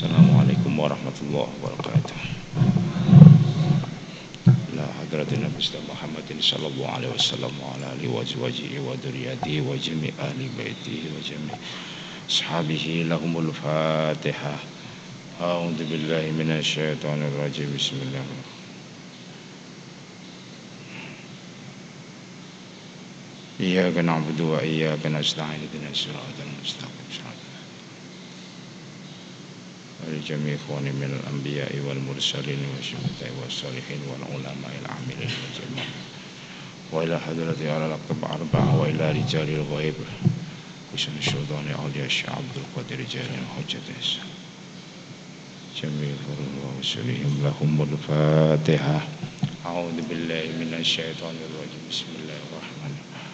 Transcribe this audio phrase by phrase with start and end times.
[0.00, 2.16] السلام عليكم ورحمة الله وبركاته.
[4.72, 10.40] إلى حضرة النبي صلى محمد صلى الله عليه وسلم وعلى آله وأزواجه وذريته وجميع أهل
[10.56, 11.56] بيته وجميع
[12.32, 13.04] أصحابه.
[13.12, 14.56] لهم الفاتحة.
[15.40, 17.76] أعوذ بالله من الشيطان الرجيم.
[17.76, 18.24] بسم الله.
[18.24, 18.56] الرحمن الرحيم
[23.60, 25.60] إياك نعبد وإياك نستعين.
[25.60, 27.08] اهدنا الصراط المستقيم.
[27.12, 27.49] صراط
[30.10, 35.84] ولجميع إخواني من الأنبياء والمرسلين والشهداء والصالحين والعلماء العاملين والجميع
[36.92, 39.94] وإلى حضرة على الأقطب أربعة وإلى رجال الغيب
[40.94, 43.88] وسن الشهدان أولياء الشيخ عبد القادر رجال حجة
[45.82, 49.00] جميع الفروض ورسلهم لهم الفاتحة.
[49.66, 51.82] أعوذ بالله من الشيطان الرجيم.
[51.90, 53.30] بسم الله الرحمن الرحيم.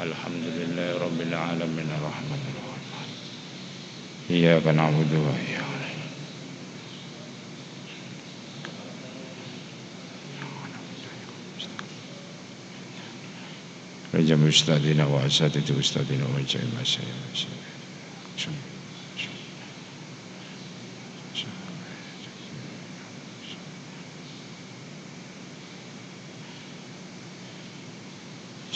[0.00, 2.72] الحمد لله رب العالمين الرحمن الرحيم.
[4.30, 5.71] إياك نعبد وإياك
[14.13, 17.47] لجميع أستاذنا وأساتذة أستاذنا وجميع مشايخ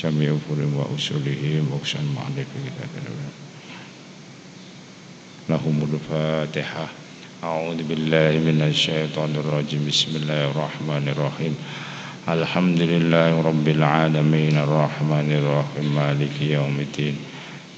[0.04, 2.46] جميع أفورهم وأصولهم وأقسام معرفة
[5.50, 6.88] لهم الفاتحة
[7.44, 11.56] أعوذ بالله من الشيطان الرجيم بسم الله الرحمن الرحيم
[12.27, 17.17] الحمد لله رب العالمين الرحمن الرحيم مالك يوم الدين.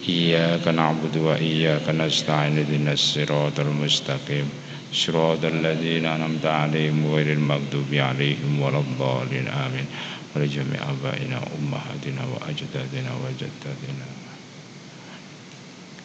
[0.09, 4.49] إياك نعبد وإياك نستعين اهدنا الصراط المستقيم.
[4.93, 9.87] صراط الذين أنعمت عليهم غير المغضوب عليهم ولا الضالين آمين.
[10.37, 14.07] ولجميع آبائنا وأمهاتنا وأجدادنا وجداتنا.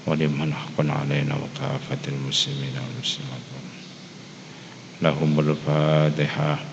[0.07, 3.45] ولمن حق علينا وكافة المسلمين والمسلمات.
[5.01, 6.72] لهم الفاتحة.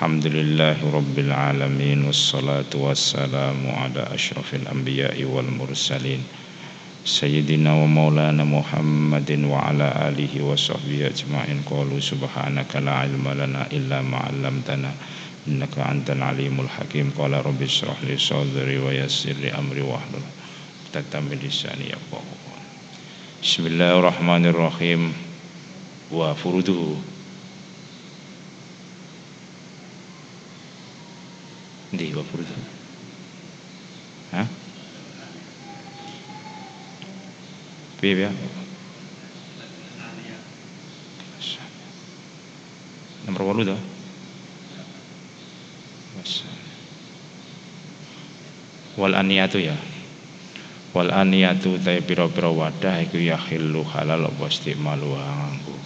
[0.00, 6.24] الحمد لله رب العالمين والصلاة والسلام على أشرف الأنبياء والمرسلين.
[7.04, 11.68] سيدنا ومولانا محمد وعلى آله وصحبه أجمعين.
[11.68, 14.90] قالوا سبحانك لا علم لنا إلا ما علمتنا
[15.48, 17.12] إنك أنت العليم الحكيم.
[17.18, 20.24] قال رب اشرح لي صدري ويسر لي أمري واحلل
[20.96, 22.56] عقدة من لساني يفقهوا
[23.44, 25.12] بسم الله الرحمن الرحيم.
[26.12, 26.80] وفروده
[31.90, 32.54] Ndi wa furdu?
[34.30, 34.46] Hah?
[37.98, 38.30] Piye ya?
[43.26, 43.76] Nomor 8 to?
[48.98, 49.76] Wal aniyatu ya.
[50.94, 55.76] Wal aniyatu ta pira-pira wadah iku ya halal apa istimalu nganggo.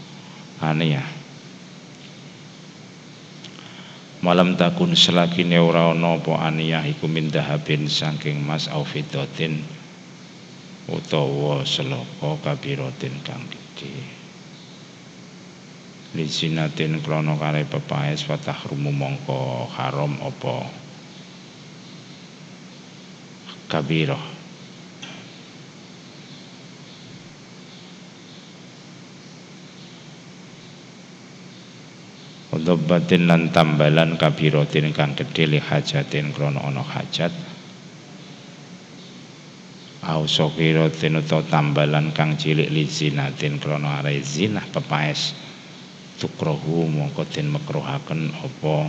[0.60, 1.13] Aniyah
[4.24, 9.60] malam takun selakine ora ana apa aniyah iku min dahabin saking mas au fidatin
[10.88, 14.00] utawa selaka kabiratin kang gedhe
[16.16, 20.72] lisinatin krana kare pepaes fatah rumu mongko haram apa?
[23.68, 24.33] Kabirah
[32.64, 37.28] Dhabbatin lan tambalan kabiratin kang gedhe li hajatin krana ana hajat.
[40.00, 45.36] Au sokiratin utawa tambalan kang cilik li zinatin krana are zinah pepaes.
[46.16, 48.88] Tukrohu mongko den makruhaken apa?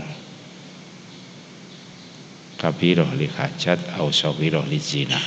[2.56, 5.26] Kabirah li hajat au sokirah li zinah.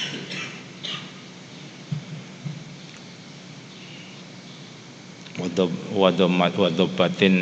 [6.56, 7.36] Wadobbatin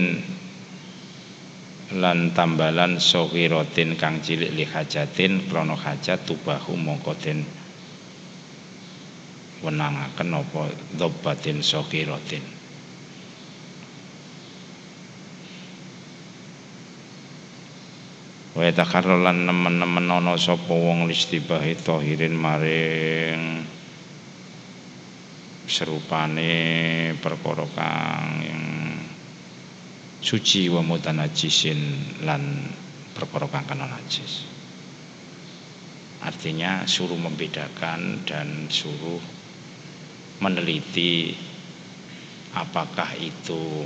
[1.94, 7.46] lan tambalan sohirotin kang cilik li hajatin krana hajat tubahu mongko den
[9.62, 10.62] wenangaken apa
[10.98, 12.42] dhabbatin sohirotin
[18.56, 23.68] Wa takarralan nemen-nemen ana sapa wong listibahi tahirin maring
[25.68, 26.56] serupane
[27.20, 28.40] perkara kang
[30.20, 31.78] suci wa mutanajisin
[32.24, 32.72] lan
[33.16, 33.48] perkara
[33.86, 34.48] najis.
[36.24, 39.20] Artinya suruh membedakan dan suruh
[40.40, 41.36] meneliti
[42.56, 43.84] apakah itu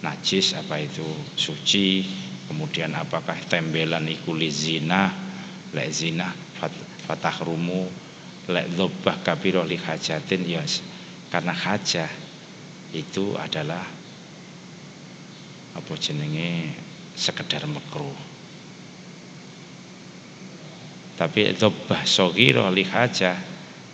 [0.00, 1.04] najis apa itu
[1.36, 2.04] suci
[2.48, 5.12] kemudian apakah tembelan iku zina
[5.76, 6.32] lek zina
[7.04, 7.84] fatah rumu
[8.48, 10.64] lek dhobah kabiro li hajatin ya
[11.28, 12.10] karena hajah
[12.96, 13.84] itu adalah
[15.76, 16.74] apa jenenge
[17.14, 18.16] sekedar makruh
[21.20, 23.50] tapi dhobah sogiro li hajah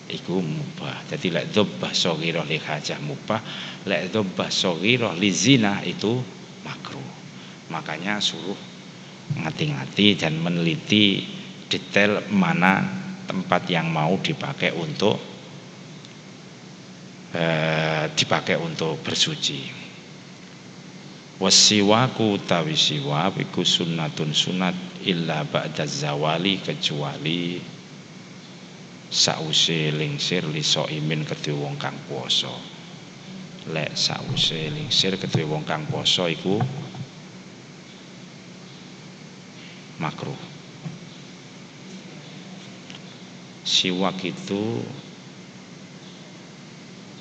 [0.07, 1.03] iku mubah.
[1.11, 3.41] Jadi lek dhabbah shaghirah li hajah mubah,
[3.87, 6.23] lek dhabbah shaghirah li zina itu
[6.63, 7.11] makruh.
[7.71, 8.59] Makanya suruh
[9.43, 11.27] ngati-ngati dan meneliti
[11.67, 12.79] detail mana
[13.27, 15.19] tempat yang mau dipakai untuk
[17.35, 19.86] eh, dipakai untuk bersuci.
[21.37, 24.73] Wasiwaku tawi siwak iku sunnatun sunat
[25.05, 27.61] illa ba'da zawali kecuali
[29.13, 32.49] sause lingsir li imin kedue wong kang puasa.
[33.69, 36.57] Lek sause lingsir kedue wong kang puasa iku
[40.01, 40.41] makruh.
[43.61, 44.81] Siwak itu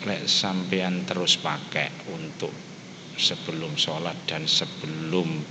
[0.08, 2.65] lek sampean terus pakai untuk
[3.16, 5.44] sebelum sholat dan sebelum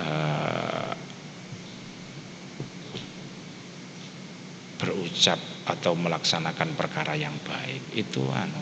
[0.00, 0.92] uh,
[4.80, 7.80] berucap atau melaksanakan perkara yang baik.
[7.96, 8.60] Itu anu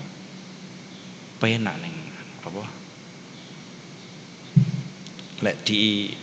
[1.43, 1.97] penak neng
[2.47, 2.65] apa?
[5.43, 6.15] Lek di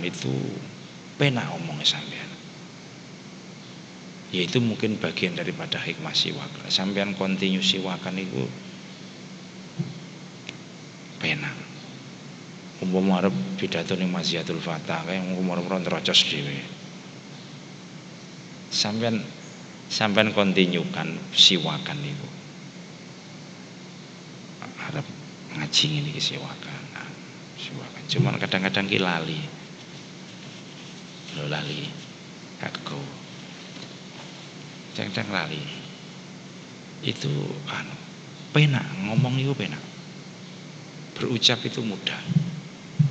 [0.00, 0.32] itu
[1.20, 2.30] penak omongnya sampean.
[4.30, 6.48] Ya itu mungkin bagian daripada hikmah siwak.
[6.72, 8.48] Sampean kontinu siwakan itu
[11.20, 11.52] penak.
[12.80, 16.64] Umpama arep pidato ning Masjidul Fatah kayak umur umur terocos dhewe.
[18.72, 19.20] Sampean
[19.92, 22.28] sampean kontinyukan siwakan itu
[24.80, 25.04] harap
[25.60, 26.82] ngaji ini siwakan.
[26.96, 27.04] Nah,
[27.60, 28.02] siwakan.
[28.08, 29.44] Cuman kadang-kadang ki lali.
[31.36, 31.84] Lo lali.
[34.96, 35.60] Kadang-kadang lali.
[37.04, 37.28] Itu
[37.68, 37.92] anu
[38.56, 38.88] penak.
[39.04, 39.89] Ngomong itu penak
[41.20, 42.18] berucap itu mudah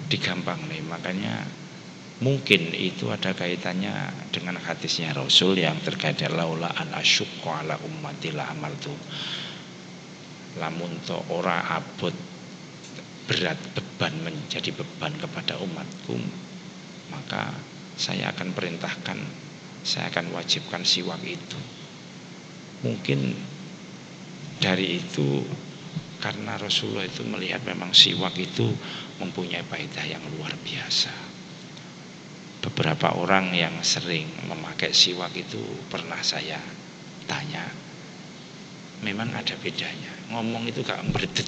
[0.10, 1.46] digampang nih makanya
[2.20, 8.52] Mungkin itu ada kaitannya dengan hadisnya Rasul yang terkait laula an asyukku ala ummati la
[8.52, 8.92] amaltu.
[10.60, 12.12] Lamun to ora abot
[13.24, 16.18] berat beban menjadi beban kepada umatku
[17.14, 17.54] maka
[17.94, 19.22] saya akan perintahkan
[19.86, 21.62] saya akan wajibkan siwak itu
[22.82, 23.38] mungkin
[24.58, 25.46] dari itu
[26.20, 28.68] karena Rasulullah itu melihat memang siwak itu
[29.24, 31.12] mempunyai faedah yang luar biasa.
[32.60, 36.60] Beberapa orang yang sering memakai siwak itu pernah saya
[37.24, 37.64] tanya
[39.00, 40.12] memang ada bedanya?
[40.28, 41.48] Ngomong itu gak berdet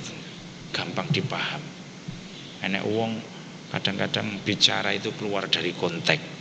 [0.71, 1.59] gampang dipaham.
[2.63, 3.19] Enek uang
[3.75, 6.39] kadang-kadang bicara itu keluar dari konteks.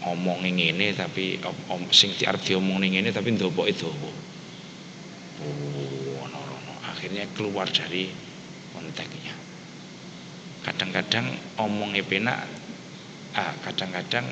[0.00, 4.14] Ngomongin ini tapi om, om sing diarep diomongin ini tapi ndobok itu oh.
[6.96, 8.08] Akhirnya keluar dari
[8.72, 9.36] konteksnya
[10.66, 11.30] kadang-kadang
[11.62, 12.42] omongnya penak
[13.36, 14.26] ah, kadang-kadang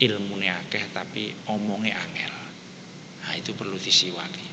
[0.00, 2.32] ilmu akeh tapi omongnya angel.
[3.20, 4.48] Nah itu perlu disiwaki.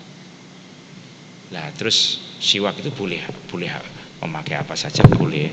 [1.56, 3.72] Nah terus siwak itu boleh boleh
[4.26, 5.48] memakai apa saja boleh.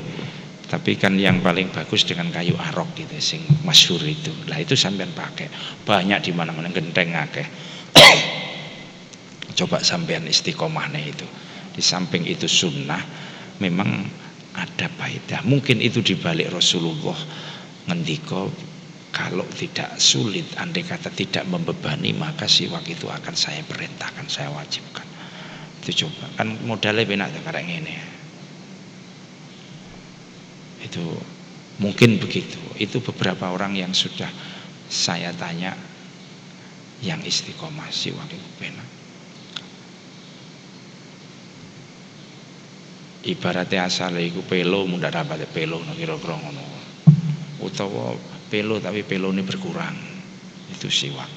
[0.65, 4.33] Tapi kan yang paling bagus dengan kayu arok gitu sing masyhur itu.
[4.49, 5.47] Lah itu sampean pakai.
[5.85, 7.47] Banyak di mana-mana genteng akeh.
[9.61, 11.23] Coba sampean istiqomah itu
[11.75, 13.03] di samping itu sunnah
[13.59, 14.07] memang
[14.55, 15.43] ada faedah.
[15.43, 17.19] Mungkin itu dibalik Rasulullah
[17.91, 18.47] ngendiko
[19.15, 25.07] kalau tidak sulit, andai kata tidak membebani, maka siwak itu akan saya perintahkan, saya wajibkan.
[25.79, 27.95] Itu coba, kan modalnya benar karena ini.
[30.83, 31.15] Itu
[31.79, 32.59] mungkin begitu.
[32.75, 34.27] Itu beberapa orang yang sudah
[34.91, 35.79] saya tanya
[36.99, 38.94] yang istiqomah siwak itu benar.
[43.25, 46.63] Ibaratnya asal iku pelo mudah dapat pelo no kira-kira ngono.
[47.65, 48.13] Utawa
[48.47, 49.97] pelo tapi pelo ini berkurang.
[50.69, 51.29] Itu siwak.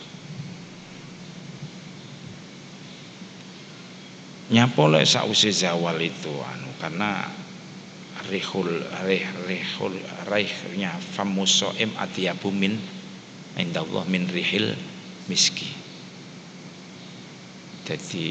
[4.49, 7.29] Nyapole sausi zawal itu anu karena
[8.33, 9.97] rihul rih rihul
[10.29, 12.81] rihnya famusoim atiyabu min
[13.61, 14.73] indallah min rihil
[15.29, 15.69] miski.
[17.85, 18.29] Jadi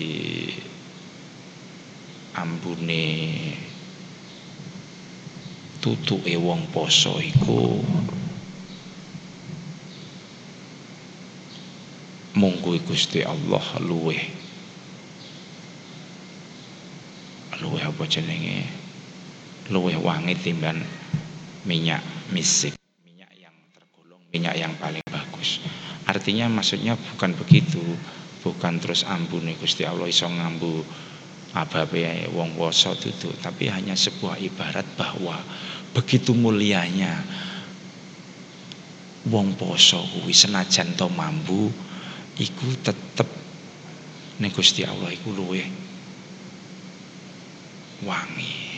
[5.87, 7.79] tutuke wong poso iku
[12.35, 14.19] munggu Gusti Allah luweh.
[17.63, 18.67] Luweh apa jenenge?
[19.71, 20.83] Luweh wangi timban
[21.63, 22.03] minyak
[22.35, 22.75] misik
[23.07, 25.63] minyak yang tergolong minyak yang paling bagus.
[26.03, 27.81] Artinya maksudnya bukan begitu
[28.43, 30.83] bukan terus ambune Gusti Allah iso ngambu
[31.63, 35.39] ababe wong poso duduk tapi hanya sebuah ibarat bahwa
[35.95, 37.23] begitu mulianya
[39.27, 41.71] wong poso kuwi senajan to mambu
[42.37, 43.27] iku tetep
[44.37, 45.87] ning Gusti Allah iku luwe
[48.05, 48.77] wangi.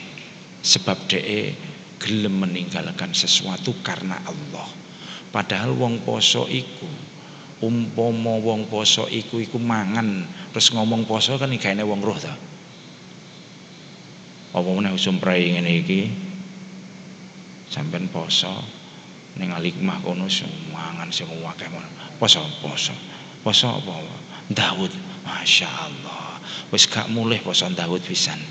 [0.60, 1.56] Sebab dhek
[2.00, 4.68] gelem meninggalkan sesuatu karena Allah.
[5.32, 6.88] Padahal wong poso iku
[7.60, 10.24] umpama wong poso iku iku mangan
[10.56, 12.32] terus ngomong poso kan gaene wong roh ta
[14.50, 16.02] apa meneh sumprai ngene iki?
[17.70, 18.50] Sampean poso
[19.38, 20.26] ning alikmah kono
[20.74, 21.70] mangan sing akeh
[22.18, 22.94] poso poso.
[23.46, 23.94] Poso apa?
[24.50, 24.90] Daud
[25.22, 26.42] Masya Allah
[26.74, 28.42] wis gak mulih poso Daud pisan.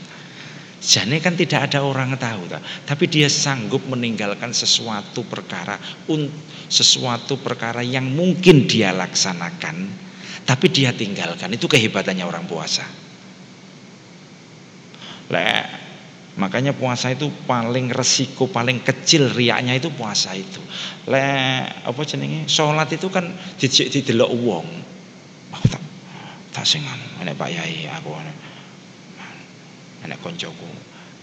[0.79, 2.63] Jane kan tidak ada orang tahu tak?
[2.87, 5.75] tapi dia sanggup meninggalkan sesuatu perkara
[6.71, 9.91] sesuatu perkara yang mungkin dia laksanakan
[10.47, 11.51] tapi dia tinggalkan.
[11.51, 12.87] Itu kehebatannya orang puasa.
[15.35, 15.78] Lek
[16.39, 20.63] Makanya puasa itu paling resiko paling kecil riaknya itu puasa itu.
[21.11, 22.47] Le apa jenenge?
[22.47, 23.27] Salat itu kan
[23.59, 24.67] dijik didelok wong.
[25.59, 25.83] Aku tak
[26.55, 28.15] tak sing anu, Pak Yai aku
[30.07, 30.69] anak koncoku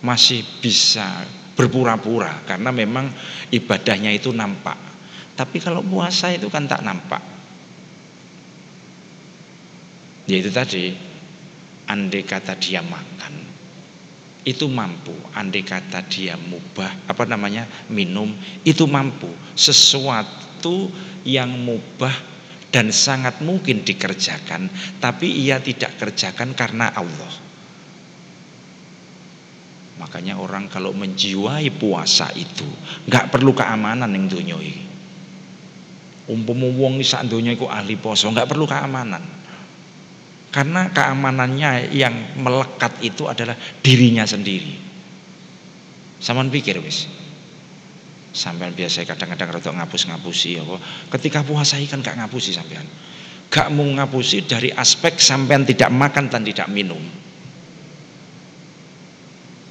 [0.04, 3.10] masih bisa berpura-pura karena memang
[3.50, 4.78] ibadahnya itu nampak.
[5.36, 7.24] Tapi kalau puasa itu kan tak nampak.
[10.26, 10.90] Ya itu tadi,
[11.86, 13.15] andai kata dia makan,
[14.46, 15.12] itu mampu.
[15.34, 19.28] Andai kata dia mubah apa namanya minum itu mampu.
[19.58, 20.88] Sesuatu
[21.26, 22.14] yang mubah
[22.70, 24.70] dan sangat mungkin dikerjakan
[25.02, 27.34] tapi ia tidak kerjakan karena Allah.
[29.96, 32.68] Makanya orang kalau menjiwai puasa itu
[33.10, 34.86] nggak perlu keamanan yang dunia ini.
[36.26, 39.35] Umpama wong sak donya iku ahli poso nggak perlu keamanan
[40.56, 44.80] karena keamanannya yang melekat itu adalah dirinya sendiri.
[46.24, 47.12] Saman pikir wis.
[48.32, 50.80] Sampean biasa kadang-kadang rada ngapus-ngapusi apa.
[51.12, 52.88] Ketika puasa ikan gak ngapusi sampean.
[53.52, 57.04] Gak mau ngapusi dari aspek sampean tidak makan dan tidak minum.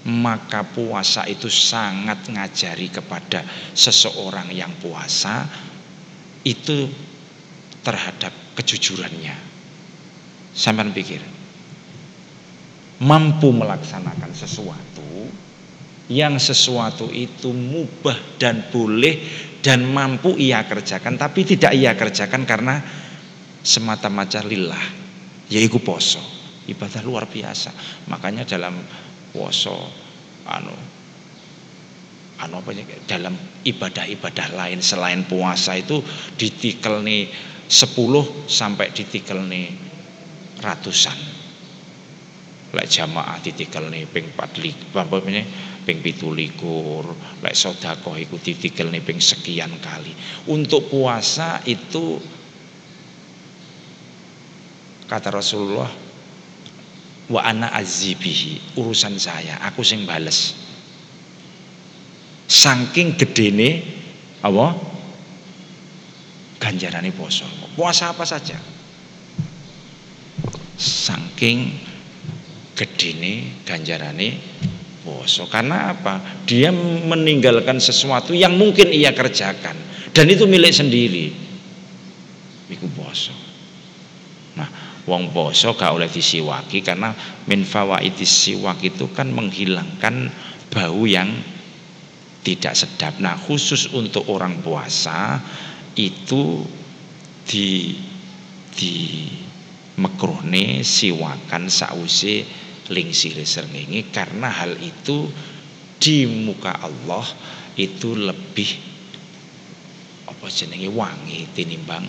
[0.05, 3.41] Maka puasa itu sangat ngajari kepada
[3.73, 5.49] seseorang yang puasa
[6.45, 6.93] itu
[7.81, 9.54] terhadap kejujurannya
[10.55, 11.21] Sampai pikir
[13.03, 15.27] mampu melaksanakan sesuatu
[16.07, 19.19] yang sesuatu itu mubah dan boleh
[19.65, 22.79] dan mampu ia kerjakan tapi tidak ia kerjakan karena
[23.65, 24.85] semata-mata lillah
[25.49, 26.21] yaitu poso.
[26.65, 27.73] Ibadah luar biasa.
[28.09, 28.73] Makanya dalam
[29.33, 29.89] poso
[30.49, 30.77] anu
[32.41, 32.71] anu apa
[33.09, 36.01] dalam ibadah-ibadah lain selain puasa itu
[36.37, 37.29] ditikel nih
[37.69, 39.94] 10 sampai ditikel nih
[40.65, 41.19] ratusan.
[42.75, 45.43] Lek jamaah ditikel nih ping 4 apa ini
[45.85, 46.01] ping
[46.35, 47.05] likur.
[47.45, 50.11] Lek sodako iku ditikel nih ping sekian kali.
[50.51, 52.19] Untuk puasa itu
[55.05, 55.93] kata Rasulullah
[57.25, 60.57] wa ana azibihi urusan saya aku sing bales.
[62.51, 63.71] Saking gedene
[64.43, 64.75] apa?
[66.59, 67.47] Ganjarane poso.
[67.77, 68.74] Puasa apa saja
[70.75, 71.73] saking
[72.75, 74.39] gedene ganjarane
[75.05, 76.45] poso karena apa?
[76.49, 76.73] Dia
[77.05, 79.77] meninggalkan sesuatu yang mungkin ia kerjakan.
[80.15, 81.27] Dan itu milik sendiri.
[82.71, 83.35] Iku poso
[84.55, 84.71] nah
[85.11, 87.11] wong poso gak oleh disiwaki karena
[87.51, 90.31] min fawaidis siwak itu kan menghilangkan
[90.71, 91.31] bau yang
[92.45, 93.19] tidak sedap.
[93.19, 95.41] Nah khusus untuk orang puasa
[95.97, 96.63] itu
[97.49, 97.99] di
[98.75, 98.95] di
[99.99, 102.45] mekrone siwakan sause
[102.91, 104.11] lingsire srengenge.
[104.11, 105.29] Karena hal itu
[105.99, 107.25] di muka Allah
[107.79, 108.71] itu lebih
[110.29, 112.05] apa jenenge wangi tinimbang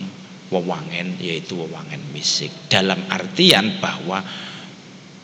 [0.52, 4.22] wewangen yaitu wewangen misik dalam artian bahwa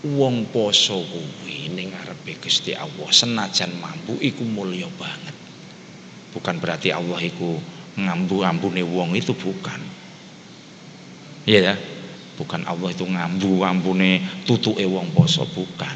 [0.03, 5.37] wong poso kuwi ning ngarepe Gusti Allah senajan mampu iku mulya banget.
[6.33, 7.61] Bukan berarti Allah iku
[8.01, 9.79] ngambu-ambune wong itu bukan.
[11.45, 11.75] Iya ya
[12.43, 15.95] bukan Allah itu ngambu ampune tutuke wong poso bukan.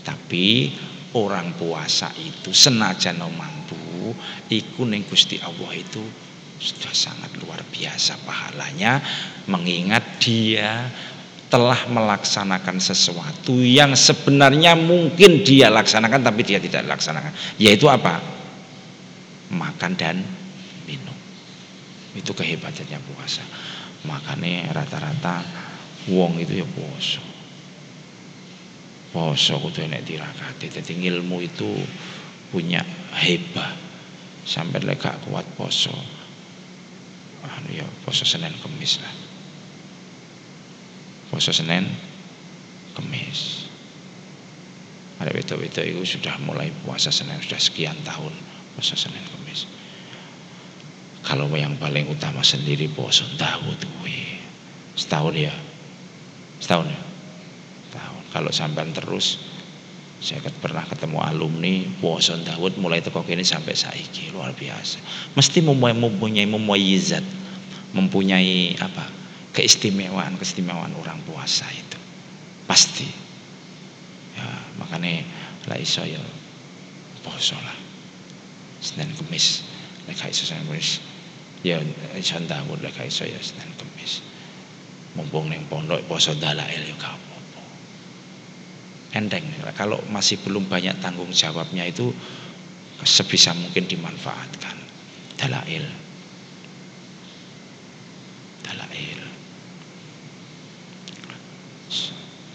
[0.00, 0.72] Tapi
[1.12, 4.16] orang puasa itu senajan mampu
[4.48, 6.00] iku ning Gusti Allah itu
[6.58, 9.04] sudah sangat luar biasa pahalanya
[9.46, 10.88] mengingat dia
[11.52, 17.36] telah melaksanakan sesuatu yang sebenarnya mungkin dia laksanakan tapi dia tidak laksanakan.
[17.60, 18.20] Yaitu apa?
[19.52, 20.24] Makan dan
[20.88, 21.16] minum.
[22.16, 23.44] Itu kehebatannya puasa
[24.06, 25.42] makanya rata-rata
[26.10, 27.22] wong itu ya poso.
[29.08, 31.66] Poso kudu enek tirakati jadi ilmu itu
[32.52, 32.84] punya
[33.16, 33.74] hebat
[34.44, 35.94] sampai lega kuat poso.
[37.42, 39.14] Anu ya poso Senin Kemis lah.
[41.32, 41.88] Poso Senin
[42.94, 43.66] Kemis.
[45.18, 48.30] Ada beto-beto itu sudah mulai puasa Senin sudah sekian tahun
[48.76, 49.77] puasa Senin Kemis
[51.28, 54.40] kalau yang paling utama sendiri poso Dawud gue
[54.96, 55.52] setahun ya?
[56.56, 57.00] Setahun ya?
[57.92, 59.44] Tahun kalau sampai terus
[60.18, 64.32] saya pernah ketemu alumni puasa Dawud mulai teko kini sampai saiki.
[64.32, 64.98] Luar biasa.
[65.36, 67.22] Mesti mempunyai mempunyai mempunyai
[67.92, 69.04] mempunyai apa?
[69.52, 71.98] Keistimewaan keistimewaan orang puasa itu.
[72.66, 73.06] Pasti.
[74.34, 74.48] Ya
[74.80, 75.22] makanya
[75.68, 76.18] lah iso ya
[77.20, 77.78] poso lah.
[78.80, 79.62] Senin Kemis.
[80.08, 80.48] Lek iso
[81.66, 81.82] ya
[82.14, 84.22] iso Daud lek iso ya Senin Kemis
[85.18, 87.62] mumpung neng pondok poso dalail ya gak apa-apa.
[89.18, 89.42] Enteng
[89.74, 92.14] kalau masih belum banyak tanggung jawabnya itu
[93.02, 94.76] sebisa mungkin dimanfaatkan.
[95.38, 95.86] Dalail
[98.62, 99.20] dalail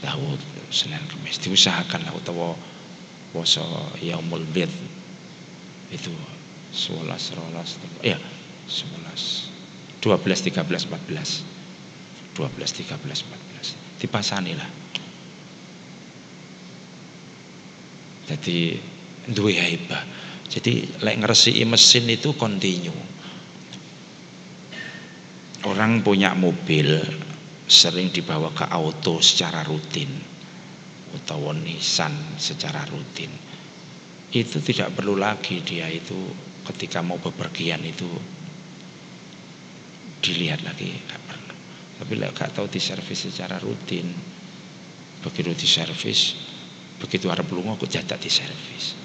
[0.04, 2.56] Dawud Senin Kamis diusahakan lah utawa
[3.36, 3.64] poso
[4.00, 4.72] Yaumul Bid.
[5.92, 6.12] Itu
[6.76, 8.20] 11 12 ya
[8.67, 10.20] 11 12
[10.51, 11.43] 13 14
[12.36, 14.84] 12 13 14 dipasani lah
[18.24, 18.79] jadi
[19.28, 20.04] duwe haibah.
[20.47, 22.93] Jadi lek ngresiki mesin itu kontinu
[25.63, 26.99] orang punya mobil
[27.65, 30.12] sering dibawa ke auto secara rutin
[31.15, 33.32] atau nisan secara rutin.
[34.34, 36.17] Itu tidak perlu lagi dia itu
[36.67, 38.08] ketika mau bepergian itu
[40.24, 41.56] dilihat lagi gak perlu
[42.00, 44.08] tapi lah gak tahu diservis secara rutin
[45.20, 46.54] begitu diservis
[47.04, 48.96] begitu arep lunga kok jadak diservis.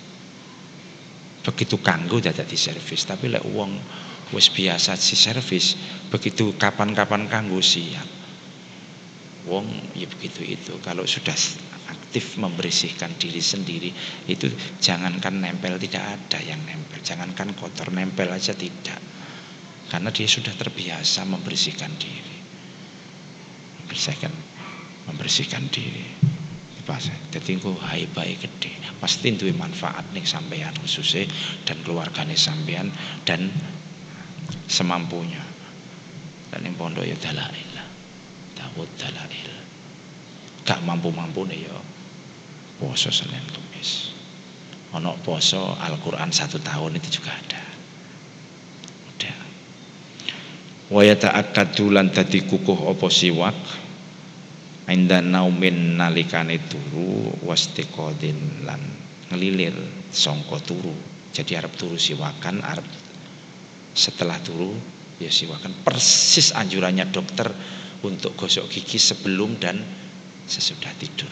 [1.42, 3.74] Begitu kanggo jadak diservis tapi lek uang
[4.30, 5.74] wis biasa si servis
[6.06, 8.06] begitu kapan-kapan kanggo siap.
[9.50, 9.66] Wong
[9.98, 10.78] ya begitu itu.
[10.84, 11.34] Kalau sudah
[11.90, 13.90] aktif membersihkan diri sendiri
[14.30, 14.46] itu
[14.78, 17.02] jangankan nempel tidak ada yang nempel.
[17.02, 19.17] Jangankan kotor nempel aja tidak
[19.88, 22.38] karena dia sudah terbiasa membersihkan diri.
[23.84, 24.32] Membersihkan
[25.08, 26.04] membersihkan diri.
[27.28, 31.28] Jadi engko hai baik gede pasti duwe manfaat nih sampean khususnya
[31.68, 32.88] dan keluarganya sampean
[33.28, 33.52] dan
[34.64, 35.44] semampunya.
[36.48, 37.72] Dan yang pondok ya dalail
[38.56, 39.52] Dawud dalail.
[40.64, 41.76] Gak mampu-mampu nih ya
[42.78, 44.14] poso Senin Kamis
[44.94, 47.60] ono poso Al-Quran satu tahun itu juga ada
[50.88, 53.56] waya ta'akadu lan dadi kukuh opo siwak?
[54.88, 58.80] Inda naumin nalikane turu wastiqodin lan
[59.28, 59.76] ngelilir
[60.08, 60.96] songko turu.
[61.28, 62.88] Jadi Arab turu siwakan Arab
[63.92, 64.72] setelah turu
[65.20, 65.84] ya siwakan.
[65.84, 67.52] Persis anjurannya dokter
[68.00, 69.76] untuk gosok gigi sebelum dan
[70.48, 71.28] sesudah tidur.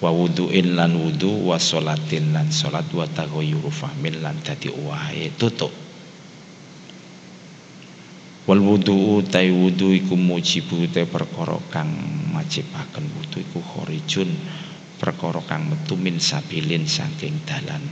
[0.00, 5.83] Wa wudu'in lan wudu wa sholatin lan sholat wa taghayyuru fahmin lan dadi wae tutup
[8.44, 11.88] wal wudu tai wudu iku mujibu te perkara kang
[12.32, 14.28] majibaken wudu iku khorijun
[15.00, 17.84] perkara kang metu min sabilin saking dalan.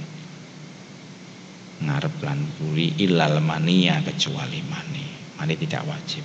[1.82, 5.02] Ngarep lan kuri ilal mania kecuali mani.
[5.36, 6.22] Mani tidak wajib.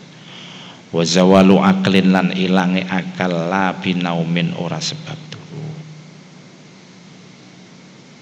[0.94, 5.68] Wa zawalu aklin lan ilange akal la binaumin ora sebab turu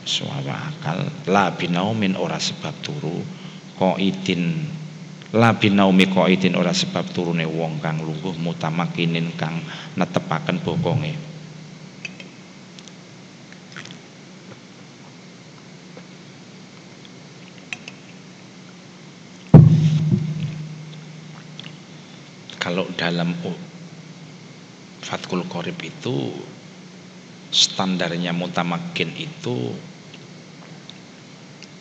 [0.02, 3.22] suara akal la binaumin ora sebab turu
[4.02, 4.66] idin
[5.36, 9.60] labi naumi qaidin ora sebab turune wong kang lungguh mutamakinin kang
[10.00, 11.14] netepaken bokonge.
[22.56, 23.36] Kalau dalam
[25.06, 26.34] Fatkul Qorib itu
[27.54, 29.70] standarnya mutamakin itu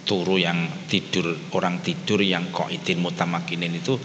[0.04, 3.96] turu yang tidur orang tidur yang koidin mutamakinin itu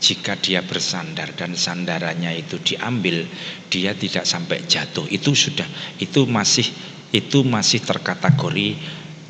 [0.00, 3.24] jika dia bersandar dan sandarannya itu diambil
[3.72, 5.08] dia tidak sampai jatuh.
[5.08, 6.66] Itu sudah itu masih
[7.14, 8.68] itu masih terkategori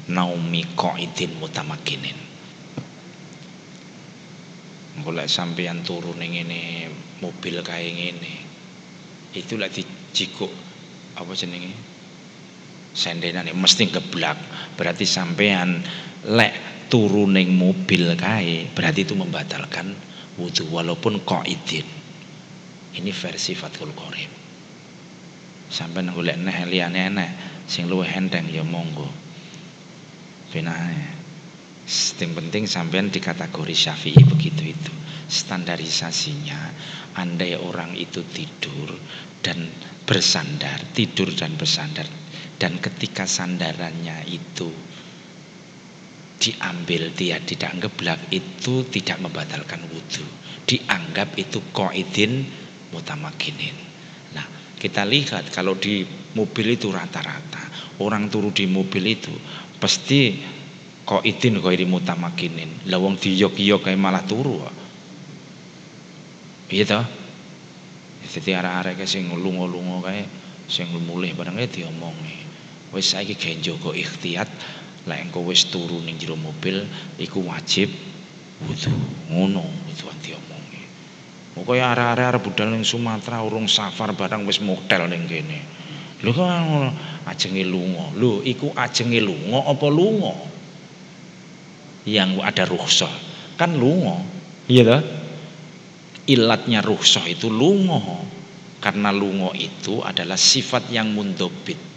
[0.09, 2.25] naumi qaidin mutamakinin
[5.05, 8.35] mulai sampean turun ini mobil kayak ini
[9.35, 9.83] itu lagi
[10.15, 10.53] jikuk
[11.19, 11.94] apa jenenge
[12.95, 14.39] sendenan mesti geblak
[14.79, 15.83] berarti sampean
[16.25, 19.93] lek turuning mobil kae berarti itu membatalkan
[20.39, 21.87] wudhu walaupun qaidin
[22.95, 24.45] ini versi Fathul Qorib
[25.75, 27.31] sampai golek neh liyane eneh
[27.67, 29.09] sing luwih enteng ya monggo.
[30.53, 31.25] Benae
[32.23, 34.93] yang penting sampean di kategori syafi'i begitu itu.
[35.25, 36.61] Standarisasinya
[37.19, 38.95] andai orang itu tidur
[39.41, 39.67] dan
[40.05, 42.05] bersandar tidur dan bersandar
[42.61, 44.71] dan ketika sandarannya itu
[46.39, 50.27] diambil dia tidak ngeblak itu tidak membatalkan wudhu
[50.69, 52.45] dianggap itu koidin
[52.93, 53.75] mutamakinin
[54.37, 54.45] nah
[54.85, 56.05] kita lihat kalau di
[56.37, 57.73] mobil itu rata-rata.
[58.03, 59.33] Orang turu di mobil itu
[59.81, 60.37] pasti
[61.09, 64.61] koidin koidin mutamakinin lawang diyok-yok kayak malah turu
[66.69, 67.07] iya toh?
[68.29, 70.27] Jadi arah-arah kayak sing lungo-lungo kayak
[70.69, 72.44] sing mulih barangnya diomongi
[72.95, 74.47] wis saiki genjogo ikhtiat
[75.05, 76.87] lek engko wis turu ning jero mobil
[77.21, 77.91] iku wajib
[78.65, 78.95] wudu.
[79.29, 80.83] Ngono itu anti omongi
[81.55, 85.61] Muga ya arek-arek arep budal ning Sumatera urung safar barang wis motel ning kene.
[86.25, 86.91] Lho kok ngono?
[87.31, 88.11] Ajenge lunga.
[88.17, 90.35] Lho iku ajenge lunga apa lunga?
[92.09, 93.15] Yang ada rukhsah.
[93.55, 94.19] Kan lunga.
[94.67, 95.03] Iya toh
[96.27, 98.01] ilatnya rukhsah itu lunga.
[98.83, 101.94] Karena lunga itu adalah sifat yang mundobit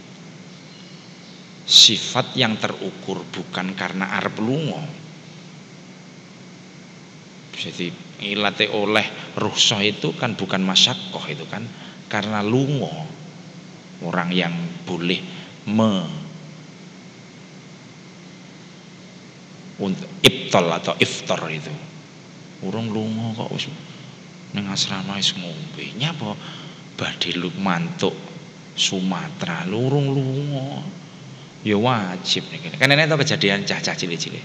[1.68, 4.80] sifat yang terukur bukan karena arep lungo
[7.58, 7.92] jadi
[8.24, 11.66] ilate oleh ruhsah itu kan bukan masyakoh itu kan
[12.08, 12.90] karena lungo
[14.00, 14.54] orang yang
[14.86, 15.20] boleh
[15.68, 16.06] me
[19.78, 21.70] untuk iftol atau iftar itu.
[22.66, 23.70] Urung lungo kok wis
[24.54, 25.84] ning asrama wis ngombe.
[25.94, 26.34] Nyapa
[26.98, 28.14] badhe mantuk
[28.78, 30.82] Sumatera lurung lungo
[31.66, 32.46] ya wajib
[32.78, 34.44] kan ini tuh kejadian cah-cah cilik-cilik.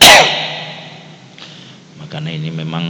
[2.00, 2.84] Makanya ini memang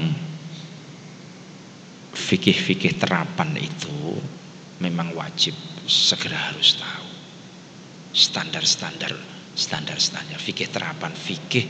[2.14, 4.18] fikih-fikih terapan itu
[4.82, 5.54] memang wajib
[5.86, 7.08] segera harus tahu.
[8.14, 9.14] Standar-standar
[9.54, 10.38] standar-standar.
[10.38, 11.66] Fikih terapan fikih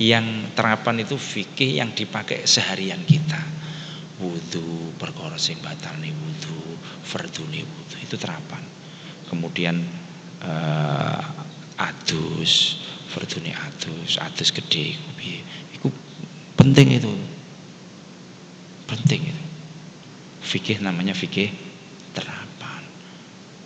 [0.00, 3.40] yang terapan itu fikih yang dipakai seharian kita.
[4.16, 6.56] Wudhu perkara sing batal nih wudhu
[7.04, 8.64] fardu nih wudhu itu terapan.
[9.28, 9.76] Kemudian
[10.44, 11.20] uh,
[11.80, 15.40] adus fardune adus adus gede iku piye?
[15.76, 15.88] Iku
[16.58, 17.12] penting itu.
[18.84, 19.44] Penting itu.
[20.46, 21.50] Fikih namanya fikih
[22.12, 22.82] terapan.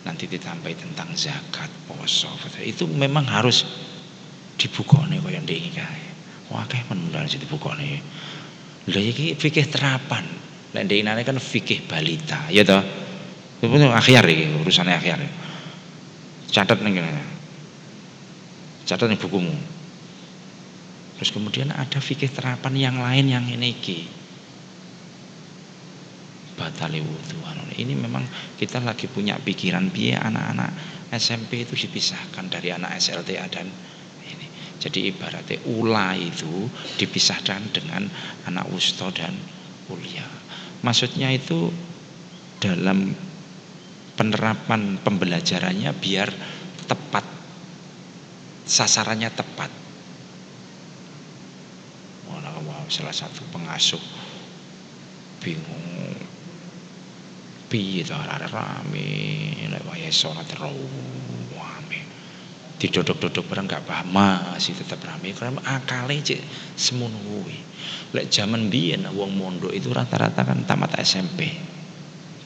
[0.06, 2.30] Nanti ditambahi tentang zakat poso
[2.62, 3.66] itu memang harus
[4.56, 6.04] dibukone kaya ndek kae.
[6.50, 8.02] Wah menundang sing dibukone
[8.90, 10.24] lha iki fikih terapan.
[10.70, 12.82] Nek ndek kan fikih balita ya toh?
[13.60, 15.18] Itu akhir iki urusannya akhir
[16.50, 16.98] catat nih
[18.86, 19.54] catat nih bukumu.
[21.16, 24.08] Terus kemudian ada fikih terapan yang lain yang ini ki
[26.56, 27.40] batali wudhu
[27.80, 28.20] ini memang
[28.60, 30.70] kita lagi punya pikiran biaya anak-anak
[31.08, 33.64] SMP itu dipisahkan dari anak SLTA dan
[34.28, 34.46] ini.
[34.76, 36.68] Jadi ibaratnya ula itu
[37.00, 38.04] dipisahkan dengan
[38.44, 39.32] anak wusto dan
[39.88, 40.40] kuliah
[40.80, 41.68] maksudnya itu
[42.60, 43.12] dalam
[44.20, 46.28] penerapan pembelajarannya biar
[46.84, 47.24] tepat
[48.68, 49.72] sasarannya tepat.
[52.90, 54.02] Salah satu pengasuh.
[55.38, 56.10] Bingung.
[57.70, 59.14] Piye to rame.
[59.70, 62.00] Lek wayahe salat rame.
[62.82, 65.30] Didodok-dodok bareng gak paham masih tetap rame.
[65.30, 66.42] Karena akale cek
[66.74, 67.62] semono kuwi.
[68.10, 71.69] Lek zaman biyen wong mondok itu rata-rata kan tamat SMP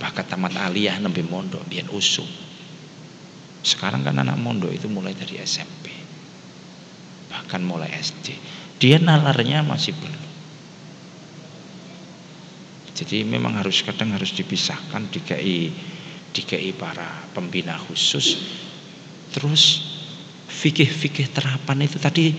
[0.05, 2.29] bahkan tamat aliyah nembe mondok biar usum.
[3.65, 5.89] Sekarang kan anak mondok itu mulai dari SMP
[7.33, 8.37] bahkan mulai SD
[8.79, 10.25] dia nalarnya masih belum
[12.95, 15.75] jadi memang harus kadang harus dipisahkan dikai
[16.31, 18.39] dikai para pembina khusus.
[19.35, 19.83] Terus
[20.47, 22.31] fikih-fikih terapan itu tadi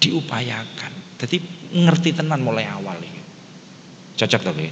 [0.00, 1.20] diupayakan.
[1.20, 1.36] Jadi
[1.76, 3.20] ngerti tenan mulai awal ini.
[4.16, 4.66] Cocok tapi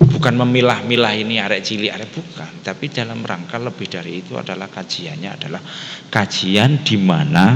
[0.00, 2.52] bukan memilah-milah ini arek cilik arek bukan.
[2.64, 5.60] Tapi dalam rangka lebih dari itu adalah kajiannya adalah
[6.08, 7.46] kajian di mana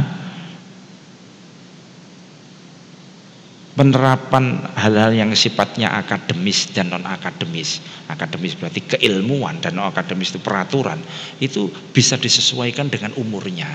[3.75, 10.41] penerapan hal-hal yang sifatnya akademis dan non akademis akademis berarti keilmuan dan non akademis itu
[10.45, 11.01] peraturan.
[11.41, 13.73] Itu bisa disesuaikan dengan umurnya.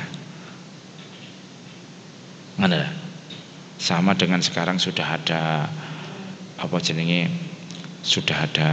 [2.62, 2.86] Mana?
[3.80, 5.66] Sama dengan sekarang sudah ada
[6.60, 7.49] apa jenenge
[8.00, 8.72] sudah ada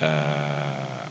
[0.00, 1.04] uh,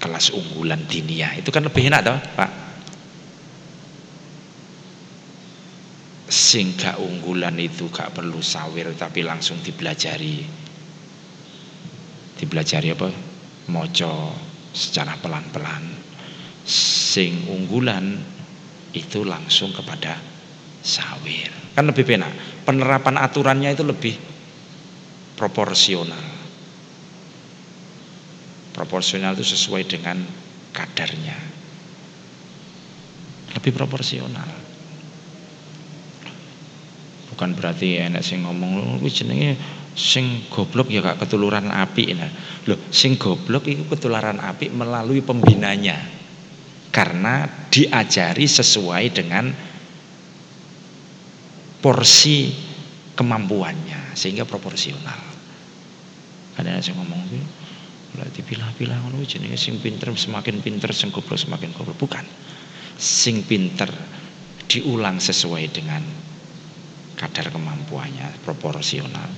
[0.00, 2.50] kelas unggulan dinia itu kan lebih enak toh Pak?
[6.30, 10.46] Sing gak unggulan itu gak perlu sawir tapi langsung dipelajari
[12.40, 13.08] dipelajari apa?
[13.70, 14.34] Moco
[14.72, 15.84] secara pelan-pelan.
[16.66, 18.16] Sing unggulan
[18.94, 20.18] itu langsung kepada
[20.80, 21.50] sawir.
[21.74, 22.32] Kan lebih penak
[22.70, 24.14] penerapan aturannya itu lebih
[25.34, 26.22] proporsional.
[28.70, 30.22] Proporsional itu sesuai dengan
[30.70, 31.34] kadarnya.
[33.58, 34.46] Lebih proporsional.
[37.34, 39.50] Bukan berarti enak sing ngomong kuwi jenenge
[39.98, 42.30] sing goblok ya gak ketularan api nah
[42.70, 45.98] loh sing goblok itu ketularan api melalui pembinanya.
[46.94, 49.69] Karena diajari sesuai dengan
[51.80, 52.52] porsi
[53.16, 55.20] kemampuannya sehingga proporsional.
[56.60, 57.48] Ada yang ngomong gitu
[58.10, 61.96] berarti pilah-pilah ngono jenenge sing pinter semakin pinter sing goblok semakin goblok.
[61.96, 62.24] Bukan.
[63.00, 63.88] Sing pinter
[64.68, 66.04] diulang sesuai dengan
[67.16, 69.30] kadar kemampuannya proporsional.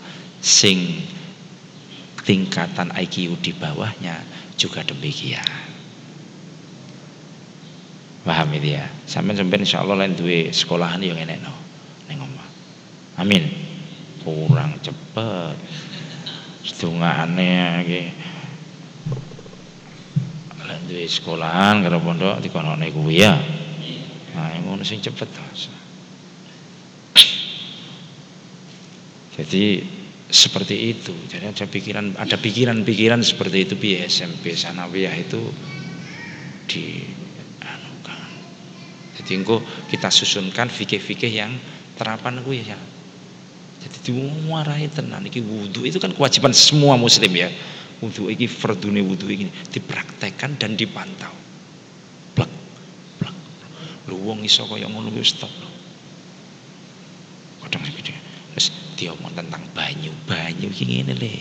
[0.42, 1.06] Sing
[2.26, 4.18] tingkatan IQ di bawahnya
[4.58, 5.46] juga demikian.
[8.22, 8.86] Paham itu ya?
[9.06, 11.61] Sampai sampai insya Allah lain duwe sekolahan yang enak no
[13.22, 13.46] amin
[14.26, 15.56] kurang cepet
[16.66, 18.02] setengah aneh lagi
[20.90, 23.34] duwe sekolahan karena pondok di kono kuwi ya
[24.34, 25.30] nah ngono sing cepet
[29.32, 29.80] Jadi
[30.28, 31.12] seperti itu.
[31.28, 35.40] Jadi ada pikiran ada pikiran-pikiran seperti itu di SMP sanawiyah itu
[36.68, 37.00] di
[37.64, 38.28] anukan.
[39.18, 41.52] Jadi engko kita susunkan fikih-fikih yang
[41.96, 42.78] terapan gue ya.
[44.02, 47.52] Diwarahi tenan iki wudhu itu kan kewajiban semua muslim ya.
[48.00, 51.30] Wudhu iki fardune wudhu ini dipraktekkan dan dipantau.
[52.34, 52.50] Plek
[53.20, 53.36] plek.
[54.10, 55.52] Lu wong iso kaya ngono wis stop.
[57.62, 58.12] Kadang gitu
[59.02, 61.34] diomong tentang banyu banyu iki ngene le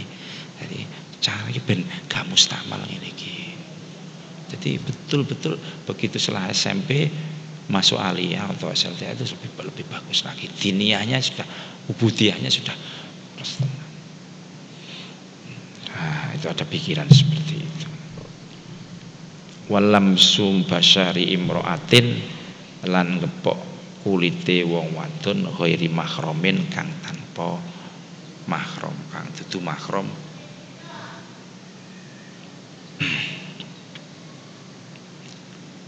[0.57, 0.79] jadi
[1.21, 3.53] cara iki ben gak mustamal ngene iki
[4.49, 7.13] jadi betul-betul begitu setelah SMP
[7.69, 11.45] masuk aliyah atau SLT itu lebih, lebih bagus lagi diniahnya sudah
[11.91, 12.75] ubudiahnya sudah
[15.91, 17.87] nah, itu ada pikiran seperti itu.
[19.71, 22.19] Walam sum basyari imroatin
[22.87, 23.59] lan gepok
[24.01, 27.63] kulite wong wadon ghairi mahromin kang tan tanpa
[28.43, 30.03] mahram kang dudu mahram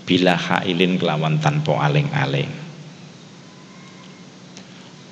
[0.08, 2.63] bila hailin kelawan tanpa aling-aling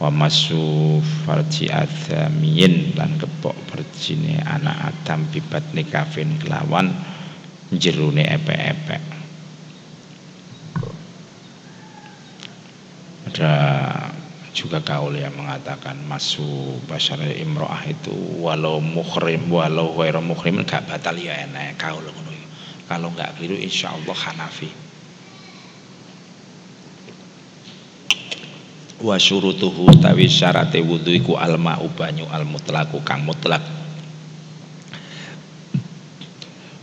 [0.01, 6.89] wa masu farji adamiyin lan kepok berjine anak adam bibat nikafin kelawan
[7.69, 9.03] jerune epek-epek.
[13.29, 13.53] Ada
[14.57, 18.11] juga kaul yang mengatakan masuk basar imro'ah itu
[18.41, 22.03] walau mukhrim walau ghairu mukhrim gak batal ya enak kaul
[22.91, 24.90] kalau nggak keliru insya Allah Hanafi
[29.01, 33.61] wa syurutuhu tawi syarate wudu iku alma banyu al mutlaku kang mutlak.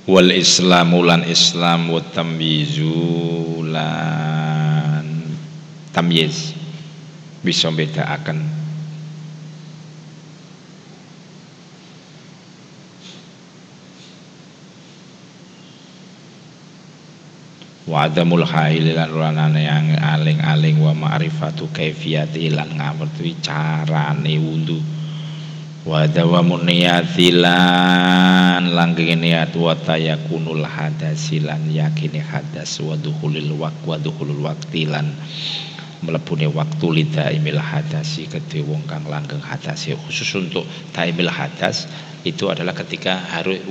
[0.08, 5.06] Wal islamu lan islam wa tamyizu lan
[5.94, 6.52] tamyiz.
[7.38, 8.57] Bisa bedaaken
[17.88, 24.76] wa adamul hail lan ranane yang aling-aling wa ma'rifatu kaifiyati lan ngerti carane wudu
[25.88, 33.80] wa dawamun niyati lan langgeng niat wa tayakunul hadasi lan yakini hadas wa dukhulil waqt
[33.88, 35.08] wa dukhulul waqti lan
[36.04, 39.96] melebuni waktu lida imil hadasi kedua wong kang langgeng hadasi.
[39.96, 41.88] Khusus untuk taimil hadas
[42.22, 43.64] itu adalah ketika harus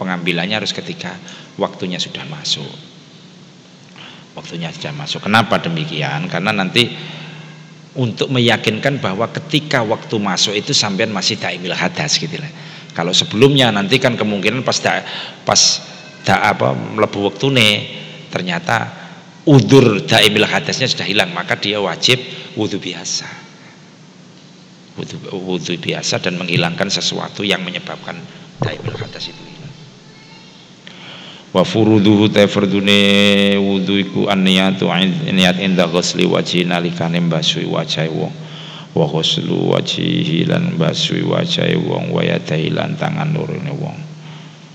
[0.00, 1.12] pengambilannya harus ketika
[1.60, 2.95] waktunya sudah masuk
[4.36, 5.24] waktunya sudah masuk.
[5.24, 6.28] Kenapa demikian?
[6.28, 6.92] Karena nanti
[7.96, 12.52] untuk meyakinkan bahwa ketika waktu masuk itu sampean masih taimil hadas gitu lah.
[12.92, 15.00] Kalau sebelumnya nanti kan kemungkinan pas da,
[15.42, 15.60] pas
[16.22, 17.48] da apa melebu waktu
[18.28, 18.92] ternyata
[19.48, 21.32] udur daimil hadasnya sudah hilang.
[21.32, 22.20] Maka dia wajib
[22.54, 23.48] wudhu biasa.
[25.00, 28.20] Wudhu, wudhu biasa dan menghilangkan sesuatu yang menyebabkan
[28.60, 29.55] daimil hadas itu
[31.56, 34.92] wa furuduhu ta fardune wudhu iku an niyatu
[35.32, 38.34] niat inda ghusli wajhi nalikane mbasuhi wajahe wong.
[38.92, 43.96] Wa ghuslu wajhihi lan mbasuhi wajahe wong wa yadai lan tangan lorone wong.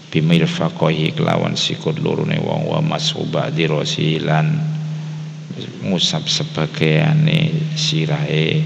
[0.10, 4.58] Bimirfaqohi kelawan sikut lorone wong wa mashuba dirosi lan
[5.86, 8.58] ngusap sebagiane sirahe